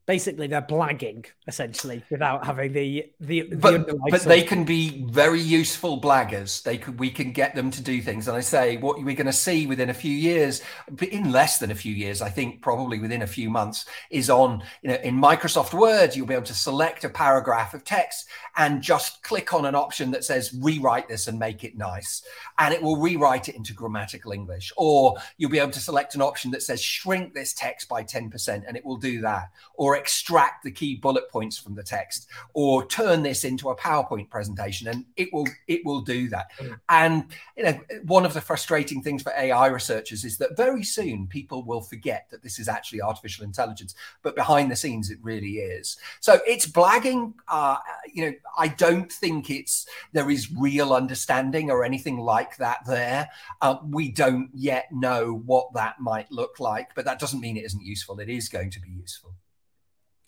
basically 0.08 0.46
they're 0.46 0.62
blagging 0.62 1.26
essentially 1.46 2.02
without 2.10 2.44
having 2.46 2.72
the 2.72 3.04
the, 3.20 3.42
the 3.42 3.56
but, 3.56 3.86
but 4.10 4.22
they 4.22 4.42
can 4.42 4.64
be 4.64 5.04
very 5.04 5.40
useful 5.40 6.00
blaggers. 6.00 6.62
They 6.62 6.78
could 6.78 6.98
we 6.98 7.10
can 7.10 7.32
get 7.32 7.54
them 7.54 7.70
to 7.70 7.82
do 7.82 8.00
things. 8.00 8.26
And 8.26 8.36
i 8.36 8.40
say 8.40 8.78
what 8.78 8.96
we're 8.96 9.14
going 9.14 9.26
to 9.26 9.32
see 9.32 9.66
within 9.66 9.90
a 9.90 9.94
few 9.94 10.10
years? 10.10 10.62
In 11.12 11.30
less 11.30 11.58
than 11.58 11.70
a 11.70 11.74
few 11.74 11.94
years 11.94 12.22
i 12.22 12.30
think 12.30 12.62
probably 12.62 12.98
within 12.98 13.20
a 13.20 13.26
few 13.26 13.50
months 13.50 13.84
is 14.10 14.30
on 14.30 14.62
you 14.82 14.88
know 14.88 14.96
in 14.96 15.14
microsoft 15.14 15.74
word 15.74 16.16
you'll 16.16 16.26
be 16.26 16.34
able 16.34 16.44
to 16.44 16.54
select 16.54 17.04
a 17.04 17.10
paragraph 17.10 17.74
of 17.74 17.84
text 17.84 18.26
and 18.58 18.82
just 18.82 19.22
click 19.22 19.54
on 19.54 19.64
an 19.64 19.74
option 19.76 20.10
that 20.10 20.24
says 20.24 20.52
rewrite 20.60 21.08
this 21.08 21.28
and 21.28 21.38
make 21.38 21.62
it 21.62 21.78
nice. 21.78 22.22
And 22.58 22.74
it 22.74 22.82
will 22.82 22.96
rewrite 22.96 23.48
it 23.48 23.54
into 23.54 23.72
grammatical 23.72 24.32
english. 24.32 24.72
Or 24.76 25.16
you'll 25.36 25.50
be 25.50 25.60
able 25.60 25.70
to 25.72 25.80
select 25.80 26.16
an 26.16 26.22
option 26.22 26.50
that 26.50 26.62
says 26.62 26.82
shrink 26.82 27.34
this 27.34 27.52
text 27.52 27.88
by 27.88 28.02
10% 28.02 28.64
and 28.66 28.76
it 28.76 28.84
will 28.84 28.96
do 28.96 29.20
that. 29.20 29.50
Or 29.74 29.96
extract 29.98 30.64
the 30.64 30.70
key 30.70 30.96
bullet 30.96 31.28
points 31.30 31.58
from 31.58 31.74
the 31.74 31.82
text 31.82 32.28
or 32.54 32.86
turn 32.86 33.22
this 33.22 33.44
into 33.44 33.70
a 33.70 33.76
PowerPoint 33.76 34.30
presentation 34.30 34.88
and 34.88 35.04
it 35.16 35.28
will 35.32 35.46
it 35.66 35.84
will 35.84 36.00
do 36.00 36.28
that. 36.28 36.50
Mm. 36.58 36.80
And 36.88 37.24
you 37.56 37.64
know 37.64 37.80
one 38.04 38.24
of 38.24 38.34
the 38.34 38.40
frustrating 38.40 39.02
things 39.02 39.22
for 39.22 39.32
AI 39.36 39.66
researchers 39.66 40.24
is 40.24 40.38
that 40.38 40.56
very 40.56 40.82
soon 40.82 41.26
people 41.26 41.64
will 41.64 41.80
forget 41.80 42.26
that 42.30 42.42
this 42.42 42.58
is 42.58 42.68
actually 42.68 43.02
artificial 43.02 43.44
intelligence, 43.44 43.94
but 44.22 44.34
behind 44.34 44.70
the 44.70 44.76
scenes 44.76 45.10
it 45.10 45.18
really 45.22 45.58
is. 45.58 45.96
So 46.20 46.40
it's 46.46 46.66
blagging. 46.66 47.34
Uh, 47.48 47.76
you 48.12 48.24
know, 48.24 48.32
I 48.56 48.68
don't 48.68 49.12
think 49.12 49.50
it's 49.50 49.86
there 50.12 50.30
is 50.30 50.52
real 50.52 50.92
understanding 50.92 51.70
or 51.70 51.84
anything 51.84 52.18
like 52.18 52.56
that 52.58 52.78
there. 52.86 53.28
Uh, 53.60 53.76
we 53.84 54.10
don't 54.10 54.50
yet 54.54 54.90
know 54.92 55.42
what 55.46 55.72
that 55.74 56.00
might 56.00 56.30
look 56.30 56.60
like, 56.60 56.94
but 56.94 57.04
that 57.04 57.18
doesn't 57.18 57.40
mean 57.40 57.56
it 57.56 57.64
isn't 57.64 57.84
useful. 57.84 58.20
It 58.20 58.28
is 58.28 58.48
going 58.48 58.70
to 58.70 58.80
be 58.80 58.90
useful. 58.90 59.34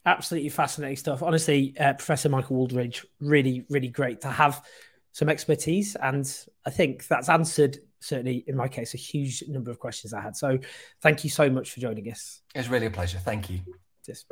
Absolutely 0.06 0.48
fascinating 0.48 0.96
stuff. 0.96 1.22
Honestly, 1.22 1.74
uh, 1.78 1.92
Professor 1.94 2.28
Michael 2.28 2.56
Wooldridge, 2.56 3.04
really, 3.20 3.66
really 3.68 3.88
great 3.88 4.22
to 4.22 4.28
have 4.28 4.64
some 5.12 5.28
expertise. 5.28 5.94
And 5.96 6.26
I 6.64 6.70
think 6.70 7.06
that's 7.06 7.28
answered, 7.28 7.78
certainly 8.00 8.44
in 8.46 8.56
my 8.56 8.68
case, 8.68 8.94
a 8.94 8.96
huge 8.96 9.44
number 9.48 9.70
of 9.70 9.78
questions 9.78 10.14
I 10.14 10.22
had. 10.22 10.36
So 10.36 10.58
thank 11.02 11.22
you 11.22 11.30
so 11.30 11.50
much 11.50 11.72
for 11.72 11.80
joining 11.80 12.10
us. 12.10 12.40
It's 12.54 12.68
really 12.68 12.86
a 12.86 12.90
pleasure. 12.90 13.18
Thank 13.18 13.50
you. 13.50 13.60
Just... 14.06 14.26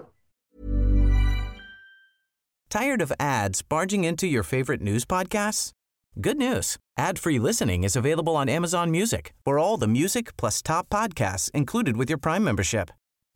Tired 2.70 3.02
of 3.02 3.12
ads 3.18 3.62
barging 3.62 4.04
into 4.04 4.26
your 4.26 4.42
favorite 4.42 4.80
news 4.80 5.04
podcasts? 5.04 5.72
Good 6.20 6.38
news. 6.38 6.78
Ad-free 6.96 7.38
listening 7.38 7.84
is 7.84 7.94
available 7.94 8.36
on 8.36 8.48
Amazon 8.48 8.90
Music 8.90 9.32
for 9.44 9.58
all 9.58 9.76
the 9.76 9.86
music 9.86 10.36
plus 10.36 10.62
top 10.62 10.88
podcasts 10.88 11.50
included 11.52 11.96
with 11.96 12.08
your 12.08 12.18
Prime 12.18 12.42
membership. 12.42 12.90